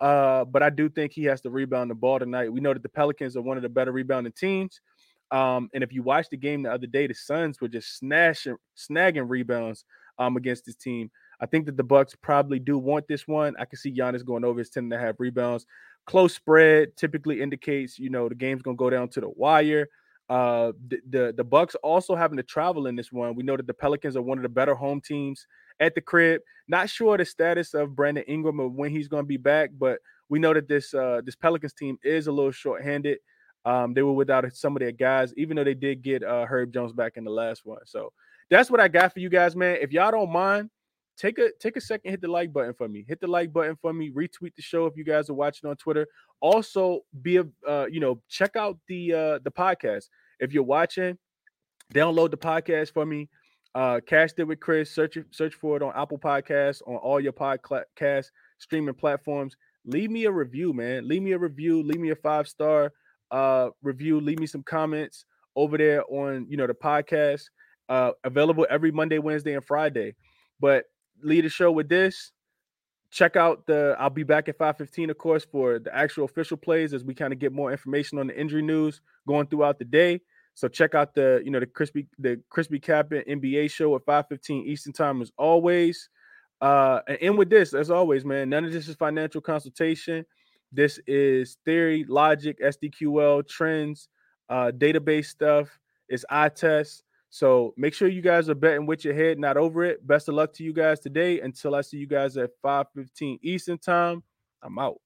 Uh, 0.00 0.44
but 0.44 0.62
I 0.62 0.70
do 0.70 0.88
think 0.88 1.12
he 1.12 1.24
has 1.24 1.40
to 1.42 1.50
rebound 1.50 1.90
the 1.90 1.94
ball 1.94 2.18
tonight. 2.18 2.52
We 2.52 2.60
know 2.60 2.72
that 2.72 2.82
the 2.82 2.88
Pelicans 2.88 3.36
are 3.36 3.42
one 3.42 3.56
of 3.56 3.62
the 3.62 3.68
better 3.68 3.92
rebounding 3.92 4.32
teams. 4.32 4.80
Um, 5.30 5.68
and 5.74 5.84
if 5.84 5.92
you 5.92 6.02
watched 6.02 6.30
the 6.30 6.36
game 6.36 6.62
the 6.62 6.72
other 6.72 6.86
day, 6.86 7.06
the 7.06 7.14
Suns 7.14 7.60
were 7.60 7.68
just 7.68 7.98
snashing, 7.98 8.56
snagging 8.76 9.28
rebounds 9.28 9.84
um, 10.18 10.36
against 10.36 10.64
this 10.66 10.74
team. 10.74 11.10
I 11.40 11.46
think 11.46 11.66
that 11.66 11.76
the 11.76 11.84
Bucks 11.84 12.14
probably 12.20 12.58
do 12.58 12.78
want 12.78 13.06
this 13.08 13.28
one. 13.28 13.54
I 13.58 13.64
can 13.64 13.78
see 13.78 13.92
Giannis 13.92 14.24
going 14.24 14.44
over 14.44 14.58
his 14.58 14.70
10 14.70 14.84
and 14.84 14.92
a 14.92 14.98
half 14.98 15.16
rebounds. 15.18 15.66
Close 16.06 16.34
spread 16.34 16.96
typically 16.96 17.40
indicates, 17.40 17.98
you 17.98 18.10
know, 18.10 18.28
the 18.28 18.34
game's 18.34 18.62
gonna 18.62 18.76
go 18.76 18.90
down 18.90 19.08
to 19.10 19.20
the 19.20 19.28
wire. 19.28 19.88
Uh, 20.28 20.72
the, 20.88 21.00
the 21.10 21.34
the 21.36 21.44
Bucks 21.44 21.74
also 21.82 22.14
having 22.14 22.36
to 22.36 22.42
travel 22.42 22.86
in 22.86 22.96
this 22.96 23.12
one. 23.12 23.34
We 23.34 23.42
know 23.42 23.56
that 23.56 23.66
the 23.66 23.74
Pelicans 23.74 24.16
are 24.16 24.22
one 24.22 24.38
of 24.38 24.42
the 24.42 24.48
better 24.48 24.74
home 24.74 25.00
teams 25.00 25.46
at 25.80 25.94
the 25.94 26.00
crib. 26.00 26.42
Not 26.68 26.88
sure 26.88 27.16
the 27.16 27.24
status 27.24 27.74
of 27.74 27.96
Brandon 27.96 28.24
Ingram 28.28 28.60
or 28.60 28.68
when 28.68 28.90
he's 28.90 29.08
going 29.08 29.24
to 29.24 29.28
be 29.28 29.36
back, 29.36 29.70
but 29.76 29.98
we 30.28 30.38
know 30.38 30.54
that 30.54 30.68
this 30.68 30.94
uh, 30.94 31.20
this 31.24 31.34
Pelicans 31.34 31.72
team 31.72 31.98
is 32.04 32.28
a 32.28 32.32
little 32.32 32.52
short-handed. 32.52 33.18
Um, 33.64 33.92
they 33.92 34.02
were 34.02 34.12
without 34.12 34.50
some 34.54 34.76
of 34.76 34.80
their 34.80 34.92
guys, 34.92 35.34
even 35.36 35.56
though 35.56 35.64
they 35.64 35.74
did 35.74 36.02
get 36.02 36.22
uh, 36.22 36.46
Herb 36.46 36.72
Jones 36.72 36.92
back 36.92 37.16
in 37.16 37.24
the 37.24 37.30
last 37.30 37.62
one. 37.64 37.80
So 37.84 38.12
that's 38.48 38.70
what 38.70 38.80
I 38.80 38.88
got 38.88 39.12
for 39.12 39.20
you 39.20 39.28
guys, 39.28 39.56
man. 39.56 39.78
If 39.80 39.92
y'all 39.92 40.10
don't 40.10 40.30
mind, 40.30 40.70
take 41.16 41.38
a 41.38 41.50
take 41.60 41.76
a 41.76 41.80
second, 41.80 42.10
hit 42.10 42.20
the 42.20 42.28
like 42.28 42.52
button 42.52 42.72
for 42.74 42.88
me. 42.88 43.04
Hit 43.06 43.20
the 43.20 43.26
like 43.26 43.52
button 43.52 43.76
for 43.82 43.92
me. 43.92 44.10
Retweet 44.10 44.54
the 44.54 44.62
show 44.62 44.86
if 44.86 44.96
you 44.96 45.04
guys 45.04 45.28
are 45.28 45.34
watching 45.34 45.68
on 45.68 45.76
Twitter. 45.76 46.06
Also, 46.40 47.00
be 47.20 47.36
a 47.36 47.44
uh, 47.68 47.86
you 47.90 48.00
know 48.00 48.22
check 48.28 48.56
out 48.56 48.78
the 48.88 49.12
uh, 49.12 49.38
the 49.42 49.50
podcast 49.50 50.04
if 50.38 50.52
you're 50.52 50.62
watching. 50.62 51.18
Download 51.92 52.30
the 52.30 52.38
podcast 52.38 52.92
for 52.92 53.04
me. 53.04 53.28
Uh, 53.74 54.00
Cashed 54.04 54.38
It 54.38 54.44
with 54.44 54.60
Chris. 54.60 54.90
Search 54.90 55.16
search 55.30 55.54
for 55.54 55.76
it 55.76 55.82
on 55.82 55.92
Apple 55.94 56.18
Podcasts 56.18 56.82
on 56.86 56.96
all 56.96 57.20
your 57.20 57.32
podcast 57.32 58.26
streaming 58.58 58.94
platforms. 58.94 59.56
Leave 59.84 60.10
me 60.10 60.24
a 60.24 60.30
review, 60.30 60.72
man. 60.72 61.06
Leave 61.08 61.22
me 61.22 61.32
a 61.32 61.38
review. 61.38 61.82
Leave 61.82 62.00
me 62.00 62.10
a 62.10 62.16
five 62.16 62.48
star 62.48 62.92
uh 63.30 63.70
review. 63.82 64.20
Leave 64.20 64.40
me 64.40 64.46
some 64.46 64.62
comments 64.64 65.24
over 65.56 65.78
there 65.78 66.04
on 66.10 66.46
you 66.48 66.56
know 66.56 66.66
the 66.66 66.74
podcast. 66.74 67.44
Uh, 67.88 68.12
available 68.22 68.66
every 68.70 68.92
Monday, 68.92 69.18
Wednesday, 69.18 69.54
and 69.54 69.64
Friday. 69.64 70.14
But 70.60 70.84
lead 71.22 71.44
the 71.44 71.48
show 71.48 71.72
with 71.72 71.88
this. 71.88 72.32
Check 73.10 73.34
out 73.34 73.66
the. 73.66 73.96
I'll 73.98 74.10
be 74.10 74.22
back 74.22 74.48
at 74.48 74.58
5:15, 74.58 75.10
of 75.10 75.18
course, 75.18 75.44
for 75.44 75.78
the 75.80 75.94
actual 75.94 76.24
official 76.24 76.56
plays 76.56 76.94
as 76.94 77.04
we 77.04 77.14
kind 77.14 77.32
of 77.32 77.38
get 77.40 77.52
more 77.52 77.72
information 77.72 78.18
on 78.18 78.28
the 78.28 78.38
injury 78.38 78.62
news 78.62 79.00
going 79.26 79.46
throughout 79.48 79.78
the 79.78 79.84
day. 79.84 80.20
So 80.60 80.68
check 80.68 80.94
out 80.94 81.14
the 81.14 81.40
you 81.42 81.50
know 81.50 81.58
the 81.58 81.64
crispy 81.64 82.06
the 82.18 82.38
crispy 82.50 82.78
Captain 82.78 83.22
NBA 83.26 83.70
show 83.70 83.96
at 83.96 84.04
5:15 84.04 84.66
Eastern 84.66 84.92
time 84.92 85.22
as 85.22 85.32
always. 85.38 86.10
Uh, 86.60 87.00
and 87.08 87.16
end 87.22 87.38
with 87.38 87.48
this, 87.48 87.72
as 87.72 87.90
always, 87.90 88.26
man. 88.26 88.50
None 88.50 88.66
of 88.66 88.72
this 88.72 88.86
is 88.86 88.94
financial 88.94 89.40
consultation. 89.40 90.26
This 90.70 91.00
is 91.06 91.56
theory, 91.64 92.04
logic, 92.06 92.60
SDQL, 92.60 93.48
trends, 93.48 94.08
uh, 94.50 94.70
database 94.76 95.28
stuff. 95.28 95.80
It's 96.10 96.26
eye 96.28 96.50
test. 96.50 97.04
So 97.30 97.72
make 97.78 97.94
sure 97.94 98.08
you 98.08 98.20
guys 98.20 98.50
are 98.50 98.54
betting 98.54 98.84
with 98.84 99.02
your 99.02 99.14
head, 99.14 99.38
not 99.38 99.56
over 99.56 99.82
it. 99.84 100.06
Best 100.06 100.28
of 100.28 100.34
luck 100.34 100.52
to 100.54 100.62
you 100.62 100.74
guys 100.74 101.00
today. 101.00 101.40
Until 101.40 101.74
I 101.74 101.80
see 101.80 101.96
you 101.96 102.06
guys 102.06 102.36
at 102.36 102.50
5:15 102.60 103.38
Eastern 103.40 103.78
time. 103.78 104.22
I'm 104.62 104.78
out. 104.78 105.00